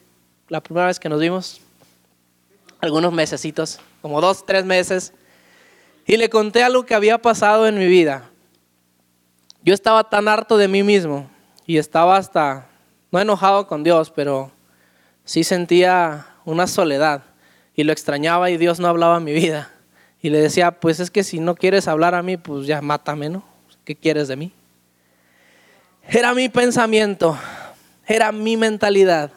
la 0.50 0.62
primera 0.62 0.88
vez 0.88 1.00
que 1.00 1.08
nos 1.08 1.22
vimos, 1.22 1.62
algunos 2.82 3.14
mesecitos, 3.14 3.80
como 4.02 4.20
dos, 4.20 4.46
tres 4.46 4.66
meses, 4.66 5.14
y 6.06 6.18
le 6.18 6.30
conté 6.30 6.64
algo 6.64 6.86
que 6.86 6.96
había 6.96 7.18
pasado 7.18 7.68
en 7.68 7.78
mi 7.78 7.88
vida. 7.88 8.30
Yo 9.64 9.74
estaba 9.74 10.10
tan 10.10 10.28
harto 10.28 10.58
de 10.58 10.68
mí 10.68 10.84
mismo 10.84 11.30
y 11.66 11.78
estaba 11.78 12.18
hasta, 12.18 12.68
no 13.12 13.20
enojado 13.20 13.68
con 13.68 13.84
Dios, 13.84 14.12
pero 14.12 14.52
sí 15.24 15.44
sentía 15.44 16.28
una 16.46 16.68
soledad 16.68 17.24
y 17.76 17.84
lo 17.84 17.94
extrañaba 17.94 18.50
y 18.50 18.58
Dios 18.58 18.80
no 18.80 18.88
hablaba 18.88 19.18
en 19.18 19.24
mi 19.24 19.34
vida. 19.34 19.72
Y 20.22 20.30
le 20.30 20.40
decía, 20.40 20.72
pues 20.80 21.00
es 21.00 21.12
que 21.12 21.24
si 21.24 21.40
no 21.40 21.56
quieres 21.56 21.88
hablar 21.88 22.16
a 22.16 22.24
mí, 22.24 22.38
pues 22.38 22.66
ya 22.66 22.82
mátame, 22.82 23.30
¿no? 23.30 23.44
¿Qué 23.84 23.96
quieres 23.96 24.28
de 24.28 24.36
mí? 24.36 24.54
Era 26.08 26.34
mi 26.34 26.50
pensamiento, 26.50 27.38
era 28.06 28.32
mi 28.32 28.58
mentalidad. 28.58 29.32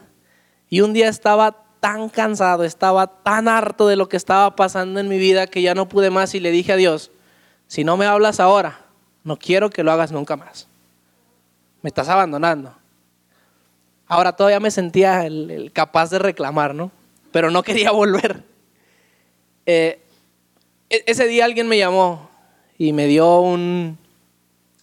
Y 0.68 0.80
un 0.80 0.92
día 0.92 1.08
estaba 1.08 1.65
tan 1.86 2.08
cansado, 2.08 2.64
estaba 2.64 3.06
tan 3.06 3.46
harto 3.46 3.86
de 3.86 3.94
lo 3.94 4.08
que 4.08 4.16
estaba 4.16 4.56
pasando 4.56 4.98
en 4.98 5.06
mi 5.06 5.18
vida 5.18 5.46
que 5.46 5.62
ya 5.62 5.72
no 5.72 5.88
pude 5.88 6.10
más 6.10 6.34
y 6.34 6.40
le 6.40 6.50
dije 6.50 6.72
a 6.72 6.76
Dios, 6.76 7.12
si 7.68 7.84
no 7.84 7.96
me 7.96 8.06
hablas 8.06 8.40
ahora, 8.40 8.80
no 9.22 9.38
quiero 9.38 9.70
que 9.70 9.84
lo 9.84 9.92
hagas 9.92 10.10
nunca 10.10 10.34
más. 10.34 10.66
Me 11.82 11.88
estás 11.88 12.08
abandonando. 12.08 12.74
Ahora 14.08 14.34
todavía 14.34 14.58
me 14.58 14.72
sentía 14.72 15.26
el, 15.26 15.70
capaz 15.72 16.10
de 16.10 16.18
reclamar, 16.18 16.74
¿no? 16.74 16.90
Pero 17.30 17.52
no 17.52 17.62
quería 17.62 17.90
volver. 17.92 18.42
Eh, 19.64 20.00
e, 20.90 21.04
ese 21.06 21.28
día 21.28 21.44
alguien 21.44 21.68
me 21.68 21.78
llamó 21.78 22.28
y 22.78 22.92
me 22.92 23.06
dio 23.06 23.38
un 23.38 23.96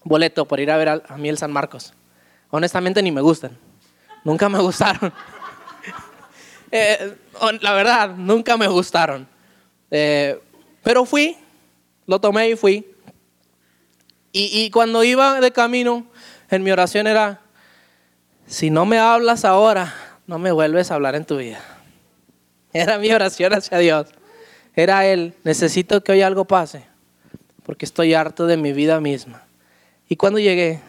boleto 0.06 0.47
para 0.47 0.62
ir 0.62 0.71
a 0.71 0.77
ver 0.77 0.88
a, 0.88 1.04
a 1.10 1.17
Miel 1.17 1.38
San 1.38 1.51
Marcos. 1.51 1.93
Honestamente 2.49 3.04
ni 3.04 3.12
me 3.12 3.19
gustan. 3.19 3.58
Nunca 4.23 4.47
me 4.47 4.60
gustaron. 4.62 5.12
Eh, 6.75 7.15
la 7.62 7.73
verdad, 7.73 8.15
nunca 8.15 8.57
me 8.57 8.67
gustaron. 8.67 9.27
Eh, 9.91 10.41
pero 10.81 11.05
fui, 11.05 11.38
lo 12.07 12.19
tomé 12.19 12.49
y 12.49 12.55
fui. 12.55 12.83
Y, 14.31 14.71
cuando 14.71 15.03
iba 15.03 15.39
de 15.39 15.51
camino, 15.51 16.07
en 16.49 16.63
mi 16.63 16.71
oración 16.71 17.05
era, 17.05 17.41
si 18.47 18.71
no 18.71 18.88
me 18.88 18.97
hablas 18.97 19.45
ahora, 19.45 19.93
no 20.25 20.39
me 20.39 20.51
vuelves 20.51 20.89
a 20.89 20.95
hablar 20.95 21.13
en 21.13 21.25
tu 21.25 21.38
vida. 21.38 21.59
Era 22.73 22.97
mi 22.97 23.12
oración 23.12 23.53
hacia 23.53 23.77
Dios. 23.77 24.07
Era 24.75 25.05
Él, 25.05 25.36
necesito 25.43 26.03
que 26.03 26.13
hoy 26.13 26.23
algo 26.23 26.45
pase, 26.45 26.88
porque 27.62 27.86
estoy 27.86 28.15
harto 28.15 28.47
de 28.47 28.57
mi 28.57 28.73
vida 28.73 28.99
misma. 28.99 29.43
Y 30.09 30.15
cuando 30.15 30.39
llegué, 30.39 30.81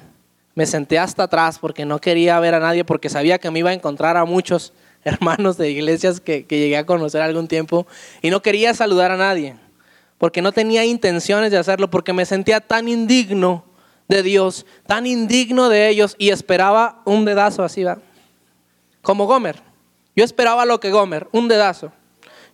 me 0.55 0.64
senté 0.64 0.99
hasta 0.99 1.25
atrás 1.25 1.59
porque 1.59 1.85
no 1.85 2.01
quería 2.01 2.40
ver 2.40 2.55
a 2.55 2.61
nadie, 2.61 2.87
porque 2.87 3.11
sabía 3.11 3.38
que 3.38 3.51
me 3.51 3.59
iba 3.59 3.68
a 3.68 3.75
encontrar 3.75 4.16
a 4.16 4.25
muchos 4.25 4.73
hermanos 5.14 5.57
de 5.57 5.71
iglesias 5.71 6.21
que, 6.21 6.47
llegué 6.49 6.77
a 6.77 6.87
conocer 6.87 7.23
algún 7.23 7.49
tiempo 7.49 7.87
y 8.23 8.31
no 8.31 8.43
quería 8.43 8.75
saludar 8.75 9.11
a 9.12 9.17
nadie, 9.17 9.57
porque 10.19 10.43
no 10.43 10.53
tenía 10.53 10.85
intenciones 10.85 11.51
de 11.51 11.59
hacerlo, 11.59 11.90
porque 11.90 12.12
me 12.12 12.25
sentía 12.25 12.61
tan 12.61 12.88
indigno 12.88 13.64
de 14.09 14.23
Dios, 14.23 14.67
tan 14.87 15.07
indigno 15.07 15.69
de 15.69 15.88
ellos 15.88 16.17
y 16.19 16.31
esperaba 16.31 17.03
un 17.05 17.25
dedazo 17.25 17.62
así, 17.62 17.85
¿va? 17.85 17.99
Como 19.03 19.27
Gomer. 19.27 19.62
Yo 20.17 20.25
esperaba 20.25 20.64
lo 20.64 20.81
que 20.81 20.90
Gomer, 20.90 21.29
un 21.33 21.49
dedazo. 21.49 21.93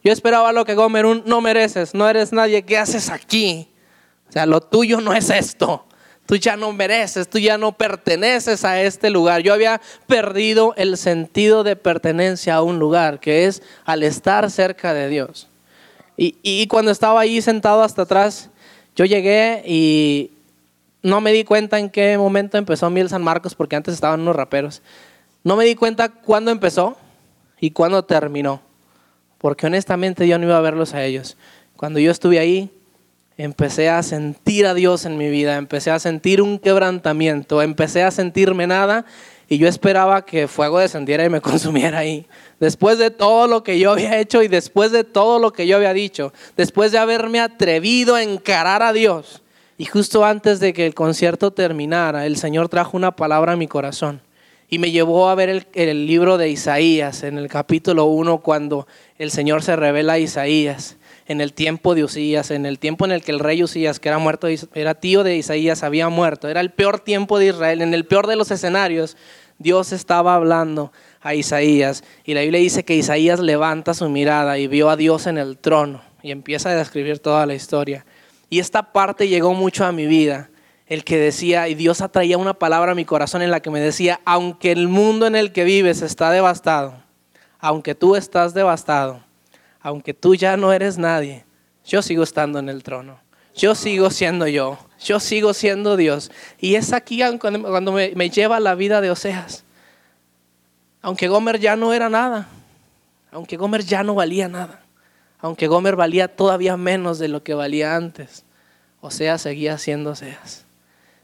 Yo 0.02 0.12
esperaba 0.12 0.52
lo 0.52 0.64
que 0.64 0.74
Gomer, 0.74 1.06
un 1.06 1.22
no 1.26 1.40
mereces, 1.40 1.94
no 1.94 2.08
eres 2.08 2.32
nadie, 2.32 2.62
¿qué 2.62 2.78
haces 2.78 3.10
aquí? 3.10 3.68
O 4.28 4.32
sea, 4.32 4.46
lo 4.46 4.60
tuyo 4.60 5.00
no 5.00 5.12
es 5.12 5.28
esto 5.30 5.86
tú 6.30 6.36
ya 6.36 6.56
no 6.56 6.72
mereces, 6.72 7.28
tú 7.28 7.40
ya 7.40 7.58
no 7.58 7.72
perteneces 7.72 8.64
a 8.64 8.80
este 8.80 9.10
lugar. 9.10 9.42
Yo 9.42 9.52
había 9.52 9.80
perdido 10.06 10.74
el 10.76 10.96
sentido 10.96 11.64
de 11.64 11.74
pertenencia 11.74 12.54
a 12.54 12.62
un 12.62 12.78
lugar, 12.78 13.18
que 13.18 13.46
es 13.46 13.64
al 13.84 14.04
estar 14.04 14.48
cerca 14.48 14.94
de 14.94 15.08
Dios. 15.08 15.48
Y, 16.16 16.68
cuando 16.68 16.92
estaba 16.92 17.18
ahí 17.18 17.42
sentado 17.42 17.82
hasta 17.82 18.02
atrás, 18.02 18.48
yo 18.94 19.06
llegué 19.06 19.64
y 19.66 20.30
no 21.02 21.20
me 21.20 21.32
di 21.32 21.42
cuenta 21.42 21.80
en 21.80 21.90
qué 21.90 22.16
momento 22.16 22.58
empezó 22.58 22.88
Miel 22.90 23.08
San 23.08 23.24
Marcos, 23.24 23.56
porque 23.56 23.74
antes 23.74 23.94
estaban 23.94 24.20
unos 24.20 24.36
raperos. 24.36 24.82
No 25.42 25.56
me 25.56 25.64
di 25.64 25.74
cuenta 25.74 26.10
cuándo 26.10 26.52
empezó 26.52 26.96
y 27.58 27.72
cuándo 27.72 28.04
terminó, 28.04 28.60
porque 29.38 29.66
honestamente 29.66 30.28
yo 30.28 30.38
no 30.38 30.46
iba 30.46 30.58
a 30.58 30.60
verlos 30.60 30.94
a 30.94 31.04
ellos. 31.04 31.36
Cuando 31.76 31.98
yo 31.98 32.12
estuve 32.12 32.38
ahí, 32.38 32.70
empecé 33.42 33.88
a 33.88 34.02
sentir 34.02 34.66
a 34.66 34.74
Dios 34.74 35.06
en 35.06 35.16
mi 35.16 35.30
vida, 35.30 35.56
empecé 35.56 35.90
a 35.90 35.98
sentir 35.98 36.42
un 36.42 36.58
quebrantamiento, 36.58 37.62
empecé 37.62 38.02
a 38.02 38.10
sentirme 38.10 38.66
nada 38.66 39.06
y 39.48 39.56
yo 39.58 39.66
esperaba 39.66 40.24
que 40.26 40.46
fuego 40.46 40.78
descendiera 40.78 41.24
y 41.24 41.30
me 41.30 41.40
consumiera 41.40 41.98
ahí. 41.98 42.26
Después 42.60 42.98
de 42.98 43.10
todo 43.10 43.46
lo 43.46 43.62
que 43.62 43.78
yo 43.78 43.92
había 43.92 44.18
hecho 44.18 44.42
y 44.42 44.48
después 44.48 44.92
de 44.92 45.04
todo 45.04 45.38
lo 45.38 45.52
que 45.52 45.66
yo 45.66 45.76
había 45.76 45.94
dicho, 45.94 46.32
después 46.56 46.92
de 46.92 46.98
haberme 46.98 47.40
atrevido 47.40 48.14
a 48.14 48.22
encarar 48.22 48.82
a 48.82 48.92
Dios. 48.92 49.42
Y 49.78 49.86
justo 49.86 50.26
antes 50.26 50.60
de 50.60 50.74
que 50.74 50.84
el 50.84 50.94
concierto 50.94 51.50
terminara, 51.50 52.26
el 52.26 52.36
Señor 52.36 52.68
trajo 52.68 52.96
una 52.98 53.16
palabra 53.16 53.52
a 53.52 53.56
mi 53.56 53.66
corazón 53.66 54.20
y 54.68 54.78
me 54.78 54.90
llevó 54.90 55.30
a 55.30 55.34
ver 55.34 55.66
el, 55.72 56.06
libro 56.06 56.36
de 56.36 56.50
Isaías 56.50 57.22
en 57.24 57.38
el 57.38 57.48
capítulo 57.48 58.04
1 58.04 58.38
cuando 58.38 58.86
el 59.18 59.30
Señor 59.30 59.62
se 59.62 59.74
revela 59.74 60.12
a 60.12 60.18
Isaías 60.18 60.98
en 61.26 61.40
el 61.40 61.52
tiempo 61.52 61.94
de 61.94 62.04
Usías, 62.04 62.50
en 62.50 62.66
el 62.66 62.78
tiempo 62.78 63.04
en 63.04 63.12
el 63.12 63.22
que 63.22 63.32
el 63.32 63.38
rey 63.38 63.62
Usías, 63.62 64.00
que 64.00 64.08
era 64.08 64.18
muerto, 64.18 64.48
era 64.74 64.94
tío 64.94 65.22
de 65.22 65.36
Isaías, 65.36 65.82
había 65.82 66.08
muerto. 66.08 66.48
Era 66.48 66.60
el 66.60 66.70
peor 66.70 67.00
tiempo 67.00 67.38
de 67.38 67.46
Israel, 67.46 67.82
en 67.82 67.94
el 67.94 68.06
peor 68.06 68.26
de 68.26 68.36
los 68.36 68.50
escenarios. 68.50 69.16
Dios 69.58 69.92
estaba 69.92 70.34
hablando 70.34 70.92
a 71.20 71.34
Isaías 71.34 72.02
y 72.24 72.34
la 72.34 72.40
Biblia 72.40 72.60
dice 72.60 72.84
que 72.84 72.96
Isaías 72.96 73.40
levanta 73.40 73.94
su 73.94 74.08
mirada 74.08 74.58
y 74.58 74.66
vio 74.66 74.88
a 74.88 74.96
Dios 74.96 75.26
en 75.26 75.36
el 75.36 75.58
trono 75.58 76.02
y 76.22 76.30
empieza 76.30 76.70
a 76.70 76.74
describir 76.74 77.18
toda 77.18 77.46
la 77.46 77.54
historia. 77.54 78.06
Y 78.48 78.58
esta 78.58 78.92
parte 78.92 79.28
llegó 79.28 79.54
mucho 79.54 79.84
a 79.84 79.92
mi 79.92 80.06
vida, 80.06 80.50
el 80.86 81.04
que 81.04 81.18
decía, 81.18 81.68
y 81.68 81.74
Dios 81.74 82.00
atraía 82.00 82.36
una 82.36 82.54
palabra 82.54 82.92
a 82.92 82.94
mi 82.96 83.04
corazón 83.04 83.42
en 83.42 83.50
la 83.50 83.60
que 83.60 83.70
me 83.70 83.80
decía, 83.80 84.20
aunque 84.24 84.72
el 84.72 84.88
mundo 84.88 85.26
en 85.26 85.36
el 85.36 85.52
que 85.52 85.64
vives 85.64 86.02
está 86.02 86.30
devastado, 86.30 86.94
aunque 87.60 87.94
tú 87.94 88.16
estás 88.16 88.54
devastado, 88.54 89.22
aunque 89.80 90.14
tú 90.14 90.34
ya 90.34 90.56
no 90.56 90.72
eres 90.72 90.98
nadie, 90.98 91.44
yo 91.84 92.02
sigo 92.02 92.22
estando 92.22 92.58
en 92.58 92.68
el 92.68 92.82
trono. 92.82 93.18
Yo 93.54 93.74
sigo 93.74 94.10
siendo 94.10 94.46
yo. 94.46 94.78
Yo 95.02 95.20
sigo 95.20 95.54
siendo 95.54 95.96
Dios. 95.96 96.30
Y 96.58 96.74
es 96.74 96.92
aquí 96.92 97.20
cuando 97.38 97.92
me, 97.92 98.30
lleva 98.30 98.60
la 98.60 98.74
vida 98.74 99.00
de 99.00 99.10
Oseas. 99.10 99.64
Aunque 101.02 101.28
Gomer 101.28 101.58
ya 101.58 101.76
no 101.76 101.92
era 101.92 102.08
nada. 102.08 102.48
Aunque 103.32 103.56
Gomer 103.56 103.84
ya 103.84 104.02
no 104.02 104.14
valía 104.14 104.48
nada. 104.48 104.82
Aunque 105.40 105.66
Gomer 105.66 105.96
valía 105.96 106.28
todavía 106.28 106.76
menos 106.76 107.18
de 107.18 107.28
lo 107.28 107.42
que 107.42 107.54
valía 107.54 107.96
antes. 107.96 108.44
Oseas 109.00 109.42
seguía 109.42 109.78
siendo 109.78 110.10
Oseas. 110.10 110.66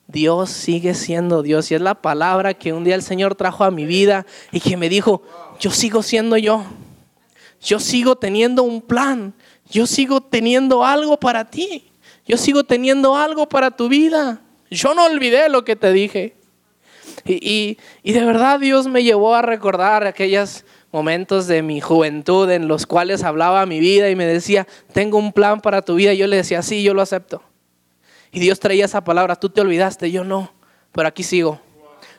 Dios 0.09 0.51
sigue 0.51 0.95
siendo 0.95 1.42
Dios. 1.42 1.71
Y 1.71 1.75
es 1.75 1.81
la 1.81 1.95
palabra 1.95 2.55
que 2.55 2.73
un 2.73 2.85
día 2.85 2.95
el 2.95 3.03
Señor 3.03 3.35
trajo 3.35 3.64
a 3.64 3.71
mi 3.71 3.85
vida 3.85 4.25
y 4.53 4.61
que 4.61 4.77
me 4.77 4.88
dijo, 4.88 5.23
yo 5.61 5.71
sigo 5.71 6.03
siendo 6.03 6.37
yo. 6.38 6.64
Yo 7.61 7.81
sigo 7.81 8.16
teniendo 8.16 8.62
un 8.62 8.81
plan. 8.81 9.35
Yo 9.71 9.87
sigo 9.87 10.21
teniendo 10.21 10.85
algo 10.85 11.19
para 11.19 11.51
ti. 11.51 11.90
Yo 12.27 12.37
sigo 12.37 12.64
teniendo 12.64 13.16
algo 13.16 13.49
para 13.49 13.71
tu 13.71 13.88
vida. 13.88 14.40
Yo 14.71 14.95
no 14.95 15.05
olvidé 15.05 15.49
lo 15.49 15.64
que 15.64 15.77
te 15.77 15.92
dije. 15.92 16.37
Y, 17.25 17.79
de 18.05 18.25
verdad 18.25 18.61
Dios 18.61 18.87
me 18.87 19.03
llevó 19.03 19.35
a 19.35 19.42
recordar 19.42 20.07
aquellos 20.07 20.64
momentos 20.92 21.47
de 21.47 21.62
mi 21.62 21.81
juventud 21.81 22.49
en 22.51 22.69
los 22.69 22.87
cuales 22.87 23.25
hablaba 23.25 23.66
mi 23.66 23.81
vida 23.81 24.11
y 24.11 24.16
me 24.16 24.27
decía, 24.27 24.66
tengo 24.92 25.19
un 25.19 25.33
plan 25.33 25.61
para 25.61 25.83
tu 25.83 25.97
vida. 25.97 26.12
Y 26.12 26.19
yo 26.19 26.27
le 26.27 26.37
decía, 26.37 26.62
sí, 26.62 26.83
yo 26.83 26.95
lo 26.95 27.03
acepto. 27.03 27.42
Y 28.33 28.40
Dios 28.40 28.61
traía 28.61 28.85
esa 28.85 29.03
palabra, 29.03 29.37
tú 29.37 29.49
te 29.49 29.61
olvidaste, 29.61 30.11
yo 30.11 30.25
no, 30.25 30.53
pero 30.92 31.09
aquí 31.09 31.23
sigo. 31.23 31.61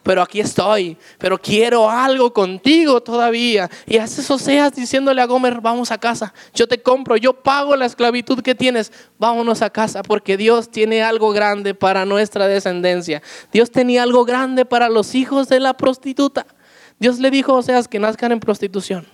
Pero 0.07 0.21
aquí 0.21 0.39
estoy, 0.39 0.97
pero 1.17 1.37
quiero 1.37 1.89
algo 1.89 2.31
contigo 2.31 3.01
todavía. 3.01 3.69
Y 3.85 3.97
haces 3.97 4.31
Oseas 4.31 4.73
diciéndole 4.73 5.21
a 5.21 5.25
Gomer, 5.25 5.59
vamos 5.59 5.91
a 5.91 5.97
casa, 5.97 6.33
yo 6.53 6.65
te 6.65 6.81
compro, 6.81 7.17
yo 7.17 7.33
pago 7.33 7.75
la 7.75 7.85
esclavitud 7.85 8.41
que 8.41 8.55
tienes, 8.55 8.93
vámonos 9.19 9.61
a 9.61 9.69
casa, 9.69 10.03
porque 10.03 10.37
Dios 10.37 10.71
tiene 10.71 11.03
algo 11.03 11.31
grande 11.31 11.75
para 11.75 12.05
nuestra 12.05 12.47
descendencia. 12.47 13.21
Dios 13.51 13.69
tenía 13.69 14.03
algo 14.03 14.23
grande 14.23 14.63
para 14.63 14.87
los 14.87 15.13
hijos 15.13 15.49
de 15.49 15.59
la 15.59 15.75
prostituta. 15.75 16.47
Dios 16.99 17.19
le 17.19 17.29
dijo 17.29 17.51
a 17.51 17.57
Oseas 17.57 17.89
que 17.89 17.99
nazcan 17.99 18.31
en 18.31 18.39
prostitución, 18.39 19.05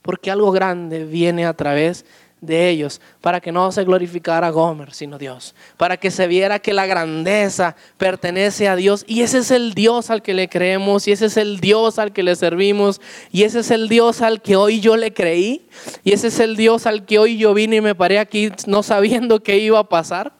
porque 0.00 0.30
algo 0.30 0.52
grande 0.52 1.06
viene 1.06 1.44
a 1.44 1.54
través 1.54 2.02
de 2.02 2.08
de 2.44 2.68
ellos, 2.68 3.00
para 3.20 3.40
que 3.40 3.52
no 3.52 3.70
se 3.72 3.84
glorificara 3.84 4.50
Gomer, 4.50 4.92
sino 4.92 5.18
Dios, 5.18 5.54
para 5.76 5.96
que 5.96 6.10
se 6.10 6.26
viera 6.26 6.58
que 6.58 6.72
la 6.72 6.86
grandeza 6.86 7.76
pertenece 7.96 8.68
a 8.68 8.76
Dios 8.76 9.04
y 9.06 9.22
ese 9.22 9.38
es 9.38 9.50
el 9.50 9.74
Dios 9.74 10.10
al 10.10 10.22
que 10.22 10.34
le 10.34 10.48
creemos 10.48 11.08
y 11.08 11.12
ese 11.12 11.26
es 11.26 11.36
el 11.36 11.60
Dios 11.60 11.98
al 11.98 12.12
que 12.12 12.22
le 12.22 12.36
servimos 12.36 13.00
y 13.30 13.44
ese 13.44 13.60
es 13.60 13.70
el 13.70 13.88
Dios 13.88 14.22
al 14.22 14.42
que 14.42 14.56
hoy 14.56 14.80
yo 14.80 14.96
le 14.96 15.12
creí 15.12 15.68
y 16.02 16.12
ese 16.12 16.28
es 16.28 16.40
el 16.40 16.56
Dios 16.56 16.86
al 16.86 17.04
que 17.04 17.18
hoy 17.18 17.36
yo 17.36 17.54
vine 17.54 17.76
y 17.76 17.80
me 17.80 17.94
paré 17.94 18.18
aquí 18.18 18.50
no 18.66 18.82
sabiendo 18.82 19.42
qué 19.42 19.58
iba 19.58 19.78
a 19.78 19.88
pasar. 19.88 20.32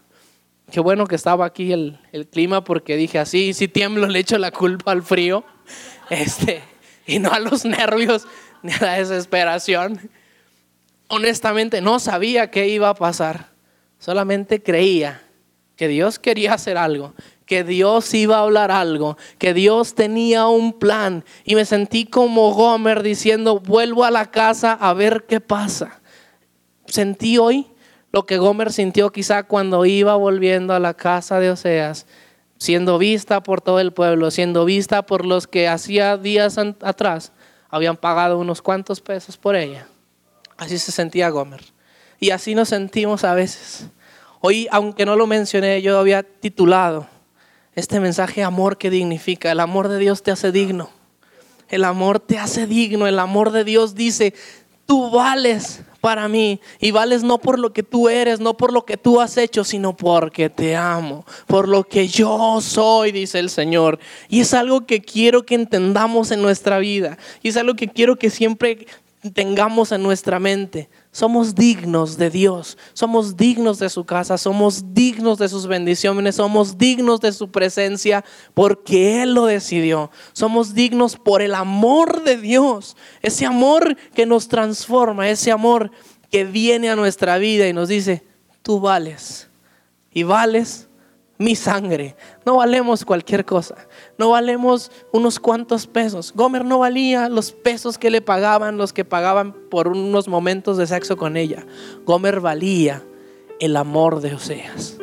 Qué 0.70 0.80
bueno 0.80 1.06
que 1.06 1.14
estaba 1.14 1.44
aquí 1.44 1.72
el, 1.72 2.00
el 2.10 2.26
clima 2.26 2.64
porque 2.64 2.96
dije 2.96 3.18
así, 3.18 3.52
si 3.52 3.68
tiemblo 3.68 4.08
le 4.08 4.18
echo 4.18 4.38
la 4.38 4.50
culpa 4.50 4.92
al 4.92 5.02
frío 5.02 5.44
este, 6.10 6.62
y 7.06 7.18
no 7.18 7.30
a 7.30 7.38
los 7.38 7.64
nervios 7.64 8.26
ni 8.62 8.72
a 8.72 8.78
la 8.80 8.94
desesperación 8.94 10.10
honestamente 11.08 11.80
no 11.80 11.98
sabía 11.98 12.50
qué 12.50 12.68
iba 12.68 12.88
a 12.88 12.94
pasar. 12.94 13.48
Solamente 13.98 14.62
creía 14.62 15.22
que 15.76 15.88
Dios 15.88 16.18
quería 16.18 16.54
hacer 16.54 16.76
algo, 16.76 17.14
que 17.46 17.64
Dios 17.64 18.12
iba 18.14 18.36
a 18.36 18.42
hablar 18.42 18.70
algo, 18.70 19.16
que 19.38 19.54
Dios 19.54 19.94
tenía 19.94 20.46
un 20.46 20.72
plan. 20.74 21.24
Y 21.44 21.54
me 21.54 21.64
sentí 21.64 22.04
como 22.04 22.52
Gomer 22.52 23.02
diciendo, 23.02 23.60
vuelvo 23.60 24.04
a 24.04 24.10
la 24.10 24.30
casa 24.30 24.72
a 24.72 24.92
ver 24.94 25.24
qué 25.28 25.40
pasa. 25.40 26.00
Sentí 26.86 27.38
hoy 27.38 27.66
lo 28.12 28.26
que 28.26 28.38
Gomer 28.38 28.72
sintió 28.72 29.10
quizá 29.10 29.42
cuando 29.42 29.84
iba 29.84 30.14
volviendo 30.14 30.74
a 30.74 30.78
la 30.78 30.94
casa 30.94 31.40
de 31.40 31.50
Oseas, 31.50 32.06
siendo 32.58 32.98
vista 32.98 33.42
por 33.42 33.60
todo 33.60 33.80
el 33.80 33.92
pueblo, 33.92 34.30
siendo 34.30 34.64
vista 34.64 35.04
por 35.04 35.24
los 35.26 35.46
que 35.46 35.66
hacía 35.66 36.16
días 36.16 36.56
atrás 36.58 37.32
habían 37.68 37.96
pagado 37.96 38.38
unos 38.38 38.62
cuantos 38.62 39.00
pesos 39.00 39.36
por 39.36 39.56
ella. 39.56 39.88
Así 40.56 40.78
se 40.78 40.92
sentía 40.92 41.30
Gomer. 41.30 41.64
Y 42.20 42.30
así 42.30 42.54
nos 42.54 42.68
sentimos 42.68 43.24
a 43.24 43.34
veces. 43.34 43.86
Hoy, 44.40 44.68
aunque 44.70 45.06
no 45.06 45.16
lo 45.16 45.26
mencioné, 45.26 45.82
yo 45.82 45.98
había 45.98 46.22
titulado 46.22 47.06
este 47.74 48.00
mensaje 48.00 48.42
Amor 48.42 48.78
que 48.78 48.90
dignifica. 48.90 49.50
El 49.50 49.60
amor 49.60 49.88
de 49.88 49.98
Dios 49.98 50.22
te 50.22 50.30
hace 50.30 50.52
digno. 50.52 50.90
El 51.68 51.84
amor 51.84 52.20
te 52.20 52.38
hace 52.38 52.66
digno. 52.66 53.06
El 53.06 53.18
amor 53.18 53.50
de 53.50 53.64
Dios 53.64 53.94
dice, 53.94 54.34
tú 54.86 55.10
vales 55.10 55.82
para 56.00 56.28
mí 56.28 56.60
y 56.78 56.90
vales 56.90 57.22
no 57.22 57.38
por 57.38 57.58
lo 57.58 57.72
que 57.72 57.82
tú 57.82 58.10
eres, 58.10 58.38
no 58.38 58.56
por 58.56 58.72
lo 58.72 58.84
que 58.84 58.98
tú 58.98 59.22
has 59.22 59.38
hecho, 59.38 59.64
sino 59.64 59.96
porque 59.96 60.50
te 60.50 60.76
amo, 60.76 61.24
por 61.46 61.66
lo 61.66 61.84
que 61.84 62.08
yo 62.08 62.60
soy, 62.60 63.10
dice 63.10 63.38
el 63.38 63.48
Señor. 63.48 63.98
Y 64.28 64.40
es 64.40 64.52
algo 64.52 64.84
que 64.84 65.00
quiero 65.00 65.46
que 65.46 65.54
entendamos 65.54 66.30
en 66.30 66.42
nuestra 66.42 66.78
vida. 66.78 67.16
Y 67.42 67.48
es 67.48 67.56
algo 67.56 67.74
que 67.74 67.88
quiero 67.88 68.16
que 68.16 68.28
siempre 68.28 68.86
tengamos 69.32 69.92
en 69.92 70.02
nuestra 70.02 70.38
mente. 70.38 70.88
Somos 71.10 71.54
dignos 71.54 72.18
de 72.18 72.30
Dios, 72.30 72.76
somos 72.92 73.36
dignos 73.36 73.78
de 73.78 73.88
su 73.88 74.04
casa, 74.04 74.36
somos 74.36 74.94
dignos 74.94 75.38
de 75.38 75.48
sus 75.48 75.66
bendiciones, 75.66 76.36
somos 76.36 76.76
dignos 76.76 77.20
de 77.20 77.32
su 77.32 77.50
presencia 77.50 78.24
porque 78.52 79.22
Él 79.22 79.34
lo 79.34 79.46
decidió. 79.46 80.10
Somos 80.32 80.74
dignos 80.74 81.16
por 81.16 81.40
el 81.40 81.54
amor 81.54 82.24
de 82.24 82.36
Dios, 82.36 82.96
ese 83.22 83.46
amor 83.46 83.96
que 84.14 84.26
nos 84.26 84.48
transforma, 84.48 85.28
ese 85.28 85.50
amor 85.50 85.90
que 86.30 86.44
viene 86.44 86.90
a 86.90 86.96
nuestra 86.96 87.38
vida 87.38 87.68
y 87.68 87.72
nos 87.72 87.88
dice, 87.88 88.24
tú 88.62 88.80
vales 88.80 89.48
y 90.12 90.24
vales 90.24 90.88
mi 91.38 91.56
sangre. 91.56 92.16
No 92.44 92.56
valemos 92.56 93.04
cualquier 93.04 93.44
cosa. 93.44 93.74
No 94.18 94.30
valemos 94.30 94.90
unos 95.12 95.40
cuantos 95.40 95.86
pesos. 95.86 96.32
Gomer 96.34 96.64
no 96.64 96.78
valía 96.78 97.28
los 97.28 97.52
pesos 97.52 97.98
que 97.98 98.10
le 98.10 98.20
pagaban 98.20 98.76
los 98.76 98.92
que 98.92 99.04
pagaban 99.04 99.52
por 99.70 99.88
unos 99.88 100.28
momentos 100.28 100.76
de 100.76 100.86
sexo 100.86 101.16
con 101.16 101.36
ella. 101.36 101.66
Gomer 102.04 102.40
valía 102.40 103.02
el 103.60 103.76
amor 103.76 104.20
de 104.20 104.34
Oseas. 104.34 104.98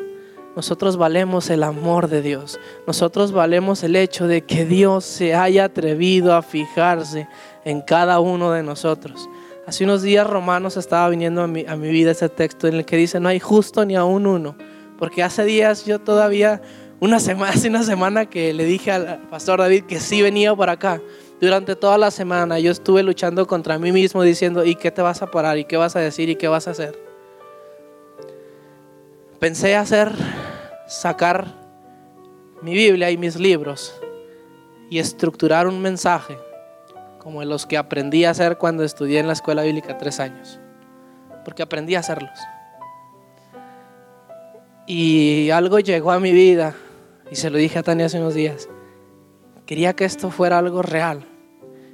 Nosotros 0.55 0.97
valemos 0.97 1.49
el 1.49 1.63
amor 1.63 2.09
de 2.09 2.21
Dios. 2.21 2.59
Nosotros 2.85 3.31
valemos 3.31 3.83
el 3.83 3.95
hecho 3.95 4.27
de 4.27 4.41
que 4.41 4.65
Dios 4.65 5.05
se 5.05 5.33
haya 5.33 5.65
atrevido 5.65 6.35
a 6.35 6.41
fijarse 6.41 7.27
en 7.63 7.81
cada 7.81 8.19
uno 8.19 8.51
de 8.51 8.61
nosotros. 8.61 9.29
Hace 9.65 9.85
unos 9.85 10.01
días 10.01 10.27
Romanos 10.27 10.75
estaba 10.75 11.07
viniendo 11.07 11.41
a 11.41 11.47
mi, 11.47 11.65
a 11.65 11.77
mi 11.77 11.89
vida 11.89 12.11
ese 12.11 12.27
texto 12.27 12.67
en 12.67 12.75
el 12.75 12.85
que 12.85 12.97
dice, 12.97 13.19
no 13.21 13.29
hay 13.29 13.39
justo 13.39 13.85
ni 13.85 13.95
aún 13.95 14.25
uno 14.25 14.55
porque 15.01 15.23
hace 15.23 15.43
días 15.45 15.83
yo 15.83 15.97
todavía, 15.97 16.61
una 16.99 17.19
semana, 17.19 17.51
hace 17.55 17.69
una 17.69 17.81
semana 17.81 18.27
que 18.27 18.53
le 18.53 18.65
dije 18.65 18.91
al 18.91 19.17
pastor 19.31 19.57
David 19.57 19.85
que 19.85 19.99
sí 19.99 20.21
venía 20.21 20.55
por 20.55 20.69
acá. 20.69 21.01
Durante 21.41 21.75
toda 21.75 21.97
la 21.97 22.11
semana 22.11 22.59
yo 22.59 22.71
estuve 22.71 23.01
luchando 23.01 23.47
contra 23.47 23.79
mí 23.79 23.91
mismo 23.91 24.21
diciendo, 24.21 24.63
¿y 24.63 24.75
qué 24.75 24.91
te 24.91 25.01
vas 25.01 25.23
a 25.23 25.31
parar? 25.31 25.57
¿Y 25.57 25.65
qué 25.65 25.75
vas 25.75 25.95
a 25.95 25.99
decir? 26.01 26.29
¿Y 26.29 26.35
qué 26.35 26.47
vas 26.47 26.67
a 26.67 26.71
hacer? 26.71 26.99
Pensé 29.39 29.75
hacer, 29.75 30.11
sacar 30.87 31.47
mi 32.61 32.75
Biblia 32.75 33.09
y 33.09 33.17
mis 33.17 33.37
libros 33.37 33.99
y 34.91 34.99
estructurar 34.99 35.65
un 35.65 35.81
mensaje 35.81 36.37
como 37.17 37.43
los 37.43 37.65
que 37.65 37.79
aprendí 37.79 38.23
a 38.25 38.29
hacer 38.29 38.59
cuando 38.59 38.83
estudié 38.83 39.17
en 39.17 39.25
la 39.25 39.33
escuela 39.33 39.63
bíblica 39.63 39.97
tres 39.97 40.19
años, 40.19 40.59
porque 41.43 41.63
aprendí 41.63 41.95
a 41.95 42.01
hacerlos. 42.01 42.37
Y 44.93 45.51
algo 45.51 45.80
llegó 45.80 46.12
a 46.12 46.19
mi 46.19 46.34
vida 46.34 46.75
y 47.32 47.38
se 47.38 47.49
lo 47.49 47.58
dije 47.58 47.80
a 47.80 47.82
Tania 47.82 48.08
hace 48.08 48.19
unos 48.19 48.34
días. 48.34 48.67
Quería 49.65 49.93
que 49.93 50.04
esto 50.04 50.32
fuera 50.32 50.58
algo 50.58 50.82
real. 50.82 51.25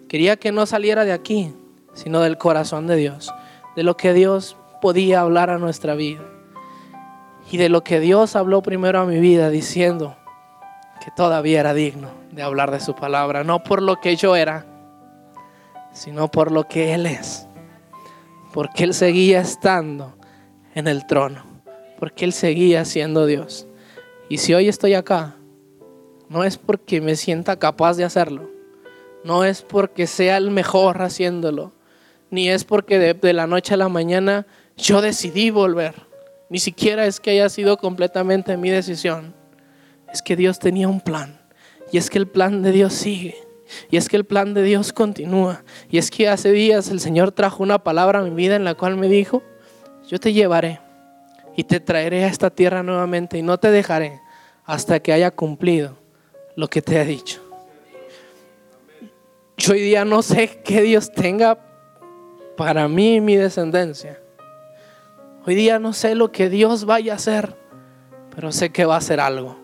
Quería 0.10 0.38
que 0.38 0.52
no 0.52 0.66
saliera 0.66 1.06
de 1.06 1.12
aquí, 1.12 1.54
sino 1.94 2.22
del 2.22 2.40
corazón 2.40 2.88
de 2.88 2.96
Dios, 2.96 3.32
de 3.76 3.84
lo 3.84 3.98
que 3.98 4.14
Dios 4.14 4.58
podía 4.82 5.22
hablar 5.22 5.52
a 5.52 5.60
nuestra 5.60 5.94
vida. 5.94 6.24
Y 7.52 7.58
de 7.58 7.70
lo 7.70 7.84
que 7.84 8.00
Dios 8.00 8.36
habló 8.36 8.64
primero 8.64 9.00
a 9.00 9.06
mi 9.06 9.20
vida 9.20 9.52
diciendo 9.52 10.18
que 11.06 11.12
todavía 11.16 11.60
era 11.60 11.76
digno 11.76 12.10
de 12.32 12.42
hablar 12.42 12.72
de 12.72 12.80
su 12.80 12.96
palabra, 12.96 13.44
no 13.44 13.62
por 13.62 13.84
lo 13.84 13.98
que 14.02 14.16
yo 14.16 14.36
era, 14.36 14.66
sino 15.94 16.32
por 16.32 16.52
lo 16.52 16.68
que 16.68 16.96
Él 16.96 17.06
es. 17.06 17.46
Porque 18.54 18.86
Él 18.86 18.96
seguía 18.96 19.40
estando 19.40 20.18
en 20.74 20.88
el 20.88 21.06
trono 21.06 21.47
porque 21.98 22.26
Él 22.26 22.34
seguía 22.34 22.86
siendo 22.86 23.26
Dios. 23.26 23.68
Y 24.30 24.38
si 24.38 24.54
hoy 24.54 24.68
estoy 24.68 24.94
acá, 24.94 25.36
no 26.30 26.44
es 26.44 26.58
porque 26.58 27.02
me 27.02 27.16
sienta 27.16 27.58
capaz 27.58 27.96
de 27.96 28.04
hacerlo, 28.04 28.50
no 29.24 29.44
es 29.44 29.62
porque 29.62 30.08
sea 30.08 30.38
el 30.38 30.52
mejor 30.52 31.02
haciéndolo, 31.02 31.74
ni 32.30 32.50
es 32.50 32.66
porque 32.66 33.00
de, 33.00 33.34
la 33.34 33.48
noche 33.48 33.74
a 33.74 33.78
la 33.78 33.90
mañana 33.90 34.46
yo 34.76 35.02
decidí 35.02 35.50
volver, 35.50 35.96
ni 36.50 36.60
siquiera 36.60 37.06
es 37.06 37.20
que 37.20 37.32
haya 37.32 37.50
sido 37.50 37.78
completamente 37.78 38.58
mi 38.58 38.70
decisión, 38.70 39.34
es 40.12 40.22
que 40.22 40.36
Dios 40.36 40.60
tenía 40.60 40.90
un 40.90 41.00
plan, 41.00 41.40
y 41.92 41.98
es 41.98 42.10
que 42.10 42.18
el 42.18 42.28
plan 42.28 42.62
de 42.62 42.72
Dios 42.72 42.94
sigue. 42.94 43.36
Y 43.90 43.98
es 43.98 44.08
que 44.08 44.16
el 44.16 44.24
plan 44.24 44.54
de 44.54 44.64
Dios 44.64 44.94
continúa. 44.94 45.66
Y 45.90 45.98
es 45.98 46.10
que 46.10 46.30
hace 46.30 46.54
días 46.54 46.90
el 46.90 47.02
Señor 47.02 47.34
trajo 47.34 47.64
una 47.64 47.84
palabra 47.84 48.20
a 48.20 48.24
mi 48.24 48.30
vida 48.30 48.56
en 48.56 48.64
la 48.64 48.76
cual 48.76 48.96
me 48.96 49.10
dijo, 49.10 49.44
yo 50.08 50.22
te 50.22 50.32
llevaré 50.32 50.80
y 51.58 51.64
te 51.64 51.80
traeré 51.80 52.24
a 52.24 52.28
esta 52.28 52.52
tierra 52.52 52.84
nuevamente 52.84 53.38
y 53.38 53.42
no 53.42 53.58
te 53.58 53.72
dejaré 53.72 54.22
hasta 54.64 55.00
que 55.00 55.12
haya 55.12 55.32
cumplido 55.32 55.98
lo 56.56 56.70
que 56.70 56.84
te 56.84 57.02
he 57.02 57.04
dicho. 57.04 57.42
Yo 59.58 59.74
hoy 59.74 59.82
día 59.82 60.06
no 60.06 60.22
sé 60.22 60.62
qué 60.64 60.84
Dios 60.84 61.12
tenga 61.12 61.58
para 62.56 62.88
mí 62.88 63.16
y 63.16 63.22
mi 63.22 63.36
descendencia. 63.36 64.22
Hoy 65.48 65.56
día 65.56 65.80
no 65.80 65.94
sé 65.94 66.14
lo 66.14 66.32
que 66.32 66.48
Dios 66.48 66.86
vaya 66.86 67.14
a 67.14 67.16
hacer, 67.16 67.56
pero 68.36 68.52
sé 68.52 68.70
que 68.70 68.86
va 68.86 68.94
a 68.94 69.00
hacer 69.00 69.20
algo. 69.20 69.58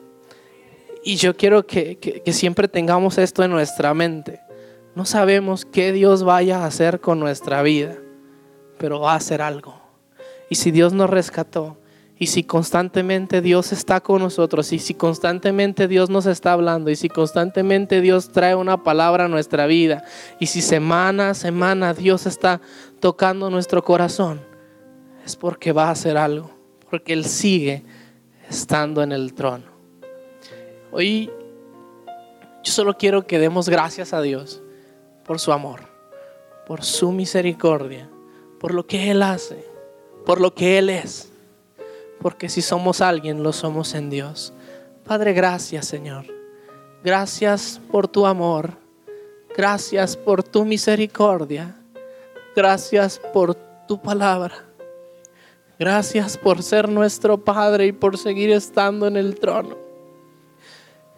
Y 1.03 1.17
yo 1.17 1.37
quiero 1.37 1.67
que, 1.67 1.99
que 1.99 2.33
siempre 2.33 2.67
tengamos 2.67 3.19
esto 3.19 3.43
en 3.43 3.51
nuestra 3.51 3.93
mente. 3.93 4.41
No 4.95 5.05
sabemos 5.05 5.63
qué 5.65 5.91
Dios 5.91 6.23
vaya 6.23 6.63
a 6.63 6.65
hacer 6.65 7.01
con 7.01 7.19
nuestra 7.19 7.61
vida, 7.61 7.97
pero 8.79 8.99
va 8.99 9.13
a 9.13 9.17
hacer 9.17 9.43
algo. 9.43 9.79
Y 10.49 10.55
si 10.55 10.71
Dios 10.71 10.93
nos 10.93 11.09
rescató, 11.09 11.77
y 12.23 12.27
si 12.27 12.45
constantemente 12.45 13.41
Dios 13.41 13.73
está 13.73 13.99
con 13.99 14.21
nosotros, 14.21 14.71
y 14.71 14.79
si 14.79 14.93
constantemente 14.93 15.89
Dios 15.89 16.09
nos 16.09 16.25
está 16.25 16.53
hablando, 16.53 16.89
y 16.89 16.95
si 16.95 17.09
constantemente 17.09 17.99
Dios 17.99 18.31
trae 18.31 18.55
una 18.55 18.81
palabra 18.81 19.25
a 19.25 19.27
nuestra 19.27 19.65
vida, 19.65 20.05
y 20.39 20.45
si 20.45 20.61
semana 20.61 21.31
a 21.31 21.33
semana 21.33 21.93
Dios 21.93 22.25
está 22.25 22.61
tocando 23.01 23.49
nuestro 23.49 23.83
corazón, 23.83 24.39
es 25.25 25.35
porque 25.35 25.73
va 25.73 25.89
a 25.89 25.91
hacer 25.91 26.15
algo, 26.15 26.49
porque 26.89 27.11
Él 27.11 27.25
sigue 27.25 27.83
estando 28.49 29.03
en 29.03 29.11
el 29.11 29.33
trono. 29.33 29.65
Hoy 30.93 31.29
yo 32.63 32.71
solo 32.71 32.97
quiero 32.97 33.27
que 33.27 33.37
demos 33.37 33.67
gracias 33.67 34.13
a 34.13 34.21
Dios 34.21 34.63
por 35.25 35.41
su 35.41 35.51
amor, 35.51 35.81
por 36.65 36.85
su 36.85 37.11
misericordia, 37.11 38.09
por 38.61 38.73
lo 38.73 38.87
que 38.87 39.11
Él 39.11 39.23
hace, 39.23 39.67
por 40.25 40.39
lo 40.39 40.53
que 40.55 40.77
Él 40.77 40.89
es 40.89 41.32
porque 42.21 42.49
si 42.49 42.61
somos 42.61 43.01
alguien, 43.01 43.43
lo 43.43 43.53
somos 43.53 43.93
en 43.95 44.09
Dios. 44.09 44.53
Padre, 45.03 45.33
gracias 45.33 45.87
Señor. 45.87 46.25
Gracias 47.03 47.81
por 47.91 48.07
tu 48.07 48.25
amor. 48.25 48.71
Gracias 49.55 50.15
por 50.15 50.41
tu 50.41 50.65
misericordia. 50.65 51.75
Gracias 52.55 53.19
por 53.33 53.55
tu 53.87 54.01
palabra. 54.01 54.53
Gracias 55.77 56.37
por 56.37 56.63
ser 56.63 56.87
nuestro 56.87 57.43
Padre 57.43 57.87
y 57.87 57.91
por 57.91 58.17
seguir 58.17 58.51
estando 58.51 59.07
en 59.07 59.17
el 59.17 59.39
trono. 59.39 59.77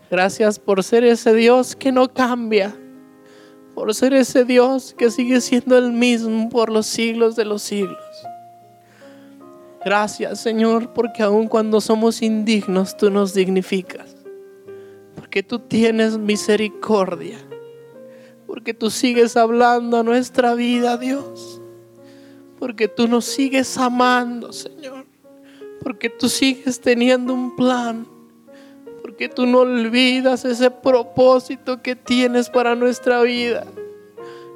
Gracias 0.10 0.60
por 0.60 0.84
ser 0.84 1.03
ese 1.03 1.34
Dios 1.34 1.75
que 1.75 1.91
no 1.91 2.12
cambia. 2.12 2.75
Por 3.75 3.93
ser 3.93 4.13
ese 4.13 4.45
Dios 4.45 4.95
que 4.97 5.12
sigue 5.12 5.41
siendo 5.41 5.77
el 5.77 5.91
mismo 5.91 6.49
por 6.49 6.71
los 6.71 6.88
siglos 6.88 7.36
de 7.36 7.45
los 7.45 7.62
siglos. 7.62 7.97
Gracias 9.86 10.39
Señor, 10.39 10.93
porque 10.93 11.21
aun 11.21 11.48
cuando 11.48 11.80
somos 11.80 12.24
indignos, 12.24 12.98
tú 12.98 13.12
nos 13.12 13.36
dignificas. 13.36 14.15
Porque 15.15 15.43
tú 15.43 15.60
tienes 15.60 16.17
misericordia. 16.17 17.38
Porque 18.48 18.74
tú 18.74 18.89
sigues 18.89 19.38
hablando 19.38 19.98
a 19.98 20.04
nuestra 20.04 20.56
vida, 20.56 20.98
Dios. 20.98 21.62
Porque 22.58 22.88
tú 22.88 23.08
nos 23.08 23.26
sigues 23.26 23.78
amando, 23.78 24.52
Señor. 24.54 25.06
Porque 25.82 26.10
tú 26.10 26.30
sigues 26.30 26.82
teniendo 26.82 27.32
un 27.36 27.56
plan. 27.56 28.08
Porque 29.04 29.30
tú 29.30 29.45
no 29.45 29.60
olvidas 29.60 30.45
ese 30.45 30.71
propósito 30.71 31.84
que 31.84 31.95
tienes 31.95 32.50
para 32.50 32.74
nuestra 32.74 33.21
vida. 33.21 33.67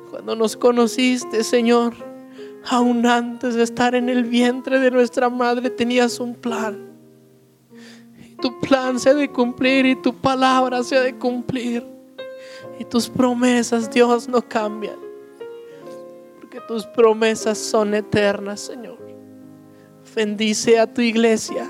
Cuando 0.10 0.36
nos 0.36 0.58
conociste, 0.58 1.44
Señor 1.44 2.09
Aún 2.67 3.06
antes 3.06 3.56
de 3.56 3.63
estar 3.63 3.95
en 3.95 4.10
el 4.10 4.26
vientre 4.26 4.80
de 4.80 4.91
nuestra 4.91 5.30
madre 5.30 5.69
tenías 5.69 6.19
un 6.19 6.36
plan. 6.36 6.89
Y 8.19 8.36
tu 8.36 8.60
plan 8.60 9.00
se 9.00 9.10
ha 9.10 9.13
de 9.13 9.30
cumplir 9.30 9.86
y 9.86 9.95
tu 9.95 10.13
palabra 10.13 10.84
se 10.84 10.98
ha 10.98 11.02
de 11.02 11.15
cumplir. 11.15 11.86
Y 12.78 12.86
tus 12.86 13.10
promesas, 13.10 13.89
Dios, 13.89 14.28
no 14.28 14.41
cambian. 14.41 15.00
Porque 16.39 16.60
tus 16.67 16.86
promesas 16.86 17.58
son 17.58 17.93
eternas, 17.93 18.62
Señor. 18.62 19.00
Bendice 20.15 20.80
a 20.80 20.91
tu 20.91 21.02
iglesia. 21.02 21.69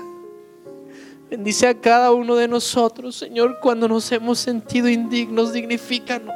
Bendice 1.30 1.68
a 1.68 1.80
cada 1.80 2.10
uno 2.12 2.34
de 2.34 2.48
nosotros, 2.48 3.14
Señor, 3.14 3.58
cuando 3.60 3.86
nos 3.86 4.10
hemos 4.10 4.40
sentido 4.40 4.88
indignos, 4.88 5.52
dignifícanos. 5.52 6.34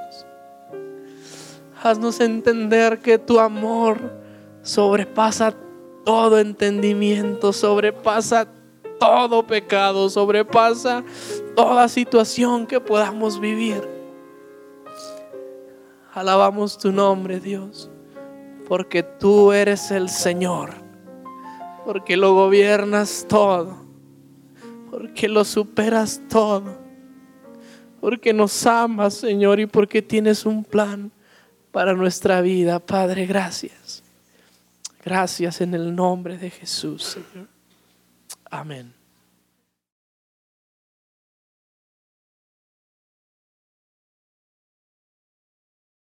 Haznos 1.83 2.21
entender 2.21 3.01
que 3.01 3.19
tu 3.19 3.40
amor 3.40 4.24
sobrepasa 4.64 5.55
todo 6.05 6.40
entendimiento, 6.40 7.53
sobrepasa 7.53 8.48
todo 8.98 9.46
pecado, 9.46 10.09
sobrepasa 10.11 11.05
toda 11.55 11.88
situación 11.88 12.66
que 12.66 12.81
podamos 12.81 13.38
vivir. 13.38 13.87
Alabamos 16.12 16.79
tu 16.79 16.92
nombre, 16.92 17.40
Dios, 17.40 17.90
porque 18.68 19.03
tú 19.03 19.53
eres 19.53 19.90
el 19.90 20.09
Señor, 20.09 20.70
porque 21.85 22.16
lo 22.16 22.35
gobiernas 22.35 23.27
todo, 23.29 23.77
porque 24.90 25.29
lo 25.29 25.44
superas 25.44 26.22
todo, 26.29 26.79
porque 28.00 28.33
nos 28.33 28.64
amas, 28.66 29.14
Señor, 29.14 29.61
y 29.61 29.66
porque 29.66 30.00
tienes 30.00 30.46
un 30.46 30.64
plan 30.64 31.11
para 31.72 31.92
nuestra 31.94 32.40
vida. 32.40 32.79
Padre, 32.79 33.27
gracias. 33.27 33.84
Gracias 35.05 35.61
en 35.61 35.75
el 35.75 35.95
nombre 35.95 36.38
de 36.38 36.51
Jesús, 36.51 37.03
Señor. 37.05 37.49
Amén. 38.51 38.95